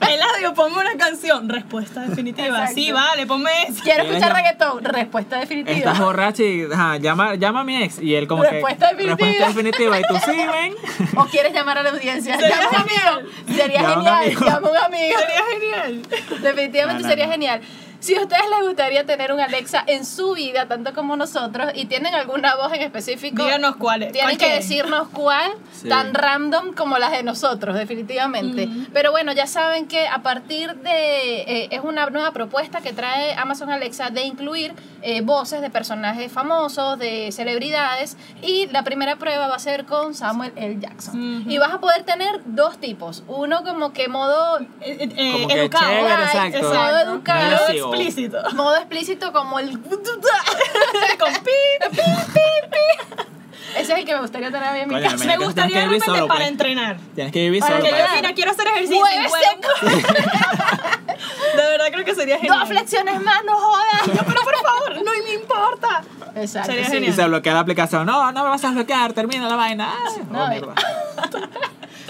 Eladio, 0.00 0.54
ponme 0.54 0.78
una 0.78 0.96
canción. 0.96 1.48
Respuesta 1.48 2.00
definitiva. 2.02 2.46
Exacto. 2.48 2.74
Sí, 2.74 2.90
vale, 2.90 3.26
ponme. 3.26 3.50
¿Quieres 3.66 3.82
¿Quieres 3.82 4.06
escuchar 4.06 4.32
reggaetón? 4.34 4.82
Respuesta 4.84 5.36
definitiva. 5.40 5.76
Estás 5.76 5.98
borracha 5.98 6.42
y 6.42 6.66
ajá, 6.72 6.96
llama, 6.96 7.34
llama 7.34 7.60
a 7.60 7.64
mi 7.64 7.82
ex. 7.82 7.98
Y 8.00 8.14
él 8.14 8.26
como 8.26 8.42
Respuesta 8.44 8.88
que. 8.90 8.96
definitiva. 8.96 9.26
Respuesta 9.28 9.46
definitiva. 9.48 10.00
Y 10.00 10.02
tú 10.08 10.14
sí, 10.24 10.36
ven. 10.36 10.74
¿O 11.16 11.24
quieres 11.26 11.52
llamar 11.52 11.78
a 11.78 11.82
la 11.82 11.90
audiencia? 11.90 12.38
Sería 12.38 12.56
Llama 12.56 12.64
a 12.64 12.70
un 12.70 12.76
amigo. 12.76 13.30
Sería 13.56 13.82
Llama 13.82 13.88
un 13.88 13.94
genial. 14.04 14.22
amigo. 14.24 14.40
Llama 14.46 14.68
a 14.68 14.70
un 14.70 14.76
amigo. 14.78 15.18
Sería 15.18 15.44
genial. 15.52 16.02
Definitivamente 16.42 17.02
No, 17.02 17.08
no, 17.08 17.08
sería 17.08 17.26
no. 17.26 17.32
genial. 17.32 17.60
Si 18.04 18.14
a 18.14 18.20
ustedes 18.20 18.42
les 18.50 18.68
gustaría 18.68 19.06
tener 19.06 19.32
un 19.32 19.40
Alexa 19.40 19.82
en 19.86 20.04
su 20.04 20.34
vida, 20.34 20.68
tanto 20.68 20.92
como 20.92 21.16
nosotros, 21.16 21.70
y 21.74 21.86
tienen 21.86 22.14
alguna 22.14 22.54
voz 22.54 22.70
en 22.74 22.82
específico, 22.82 23.42
Díganos 23.42 23.76
cuál 23.76 24.02
es. 24.02 24.12
tienen 24.12 24.36
¿Cuál 24.36 24.50
que 24.50 24.54
decirnos 24.56 25.08
cuál, 25.08 25.52
Sí. 25.72 25.88
tan 25.88 26.12
random 26.12 26.74
como 26.74 26.98
las 26.98 27.12
de 27.12 27.22
nosotros, 27.22 27.74
definitivamente. 27.74 28.68
Pero 28.92 29.10
bueno, 29.10 29.32
ya 29.32 29.46
saben 29.46 29.86
que 29.88 30.06
a 30.06 30.18
partir 30.22 30.74
de, 30.76 31.40
eh, 31.42 31.68
es 31.70 31.80
una 31.82 32.04
nueva 32.10 32.32
propuesta 32.32 32.82
que 32.82 32.92
trae 32.92 33.32
Amazon 33.38 33.70
Alexa 33.70 34.10
de 34.10 34.24
incluir 34.24 34.74
eh, 35.00 35.22
voces 35.22 35.62
de 35.62 35.70
personajes 35.70 36.30
famosos, 36.30 36.98
de 36.98 37.30
celebridades, 37.32 38.18
y 38.42 38.66
la 38.66 38.84
primera 38.84 39.16
prueba 39.16 39.48
va 39.48 39.54
a 39.56 39.58
ser 39.58 39.86
con 39.86 40.14
Samuel 40.14 40.52
L. 40.56 40.76
Jackson. 40.78 41.44
Y 41.50 41.56
vas 41.56 41.72
a 41.72 41.80
poder 41.80 42.02
tener 42.04 42.40
dos 42.44 42.76
tipos, 42.78 43.22
uno 43.28 43.64
como 43.64 43.94
que 43.94 44.08
modo 44.08 44.58
Eh, 44.60 44.66
eh, 44.82 45.08
eh, 45.16 45.32
Como 45.32 45.48
que 45.48 45.54
educado. 45.60 45.84
chévere, 45.90 46.22
exacto. 46.24 46.62
modo 46.68 46.98
educado, 46.98 47.50
No. 47.50 47.93
Explícito. 47.94 48.38
modo 48.54 48.76
explícito 48.76 49.32
como 49.32 49.58
el... 49.58 49.78
Con 49.80 51.32
pi. 51.42 51.50
Ese 53.76 53.92
es 53.92 53.98
el 53.98 54.04
que 54.04 54.14
me 54.14 54.20
gustaría 54.20 54.50
tener 54.52 54.68
a 54.68 54.72
mí 54.72 54.78
en 54.80 54.88
mi 54.88 54.94
Coño, 54.94 55.10
casa. 55.10 55.24
me- 55.24 55.36
gustaría 55.36 55.78
de 55.80 55.84
vivir 55.86 56.00
repente 56.00 56.18
solo, 56.18 56.28
para 56.28 56.38
pues. 56.40 56.50
entrenar. 56.50 56.96
Tienes 57.14 57.32
que 57.32 57.40
vivir 57.40 57.60
Para 57.60 57.76
solo 57.78 57.90
para 57.90 58.06
yo-. 58.08 58.14
Mira, 58.16 58.32
quiero 58.34 58.50
hacer 58.52 58.66
ejercicio. 58.68 59.04
De 61.56 61.62
verdad 61.62 61.86
creo 61.92 62.04
que 62.04 62.14
sería 62.14 62.36
genial. 62.38 62.60
Dos 62.60 62.68
flexiones 62.68 63.20
más, 63.22 63.44
no 63.44 63.56
jodas. 63.56 64.06
No, 64.06 64.22
pero 64.26 64.40
por 64.42 64.54
favor, 64.56 64.96
no 65.04 65.12
me 65.24 65.34
importa. 65.34 66.02
Exacto. 66.36 66.70
Sería 66.70 66.86
sí. 66.86 66.92
genial. 66.92 67.12
Y 67.12 67.16
se 67.16 67.24
bloquea 67.26 67.54
la 67.54 67.60
aplicación. 67.60 68.06
No, 68.06 68.30
no 68.32 68.44
me 68.44 68.50
vas 68.50 68.64
a 68.64 68.70
bloquear, 68.70 69.12
termina 69.12 69.48
la 69.48 69.56
vaina. 69.56 69.92
Ah, 69.92 70.10
No, 70.30 70.44
oh, 70.44 70.48
mierda. 70.48 70.74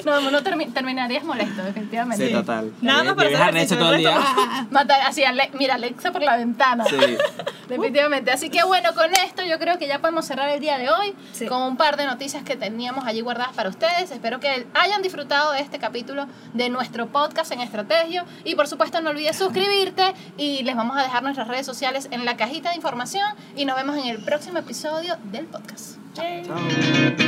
No, 0.04 0.30
no 0.30 0.40
termi- 0.42 0.72
terminarías 0.72 1.24
molesto, 1.24 1.62
definitivamente. 1.62 2.26
Sí, 2.26 2.32
total. 2.32 2.72
Nada 2.82 3.04
más 3.04 3.14
para 3.14 3.28
arrecho 3.28 3.42
ejercicio, 3.50 3.78
todo 3.78 3.92
el 3.94 3.98
día. 3.98 4.18
Matar, 4.70 5.00
así, 5.06 5.24
Ale- 5.24 5.50
mira, 5.54 5.74
Alexa 5.74 6.12
por 6.12 6.22
la 6.22 6.36
ventana. 6.36 6.84
Sí. 6.84 6.96
Definitivamente. 7.68 8.30
Así 8.30 8.50
que 8.50 8.62
bueno, 8.64 8.92
con 8.94 9.10
esto 9.24 9.42
yo 9.44 9.58
creo 9.58 9.78
que 9.78 9.86
ya 9.86 9.98
podemos 10.00 10.26
cerrar 10.26 10.50
el 10.50 10.60
día 10.60 10.76
de 10.76 10.90
hoy 10.90 11.14
Sí. 11.32 11.46
con 11.46 11.62
un 11.62 11.76
par 11.78 11.96
de 11.96 12.04
noticias 12.06 12.42
que 12.42 12.56
teníamos 12.56 13.06
allí 13.06 13.22
guardadas 13.22 13.54
para 13.54 13.70
ustedes. 13.70 14.10
Espero 14.10 14.38
que 14.40 14.66
hayan 14.74 15.00
disfrutado 15.02 15.52
de 15.52 15.60
este 15.60 15.78
capítulo 15.78 16.26
de 16.52 16.68
nuestro 16.68 17.06
podcast 17.06 17.50
en 17.52 17.60
Estrategio. 17.62 18.24
Y 18.44 18.54
por 18.54 18.68
supuesto 18.68 19.00
no 19.00 19.10
olvides 19.10 19.36
suscribirte 19.38 20.12
y 20.36 20.62
les 20.62 20.76
vamos 20.76 20.96
a 20.98 21.02
dejar 21.02 21.22
nuestras 21.22 21.48
redes 21.48 21.64
sociales 21.64 22.08
en 22.10 22.24
la 22.26 22.36
cajita 22.36 22.68
de 22.70 22.76
información 22.76 23.24
y 23.56 23.64
nos 23.64 23.76
vemos 23.76 23.96
en 23.96 24.04
el 24.06 24.18
próximo 24.22 24.58
episodio 24.58 25.16
del 25.32 25.46
podcast. 25.46 25.96
Chao. 26.14 27.23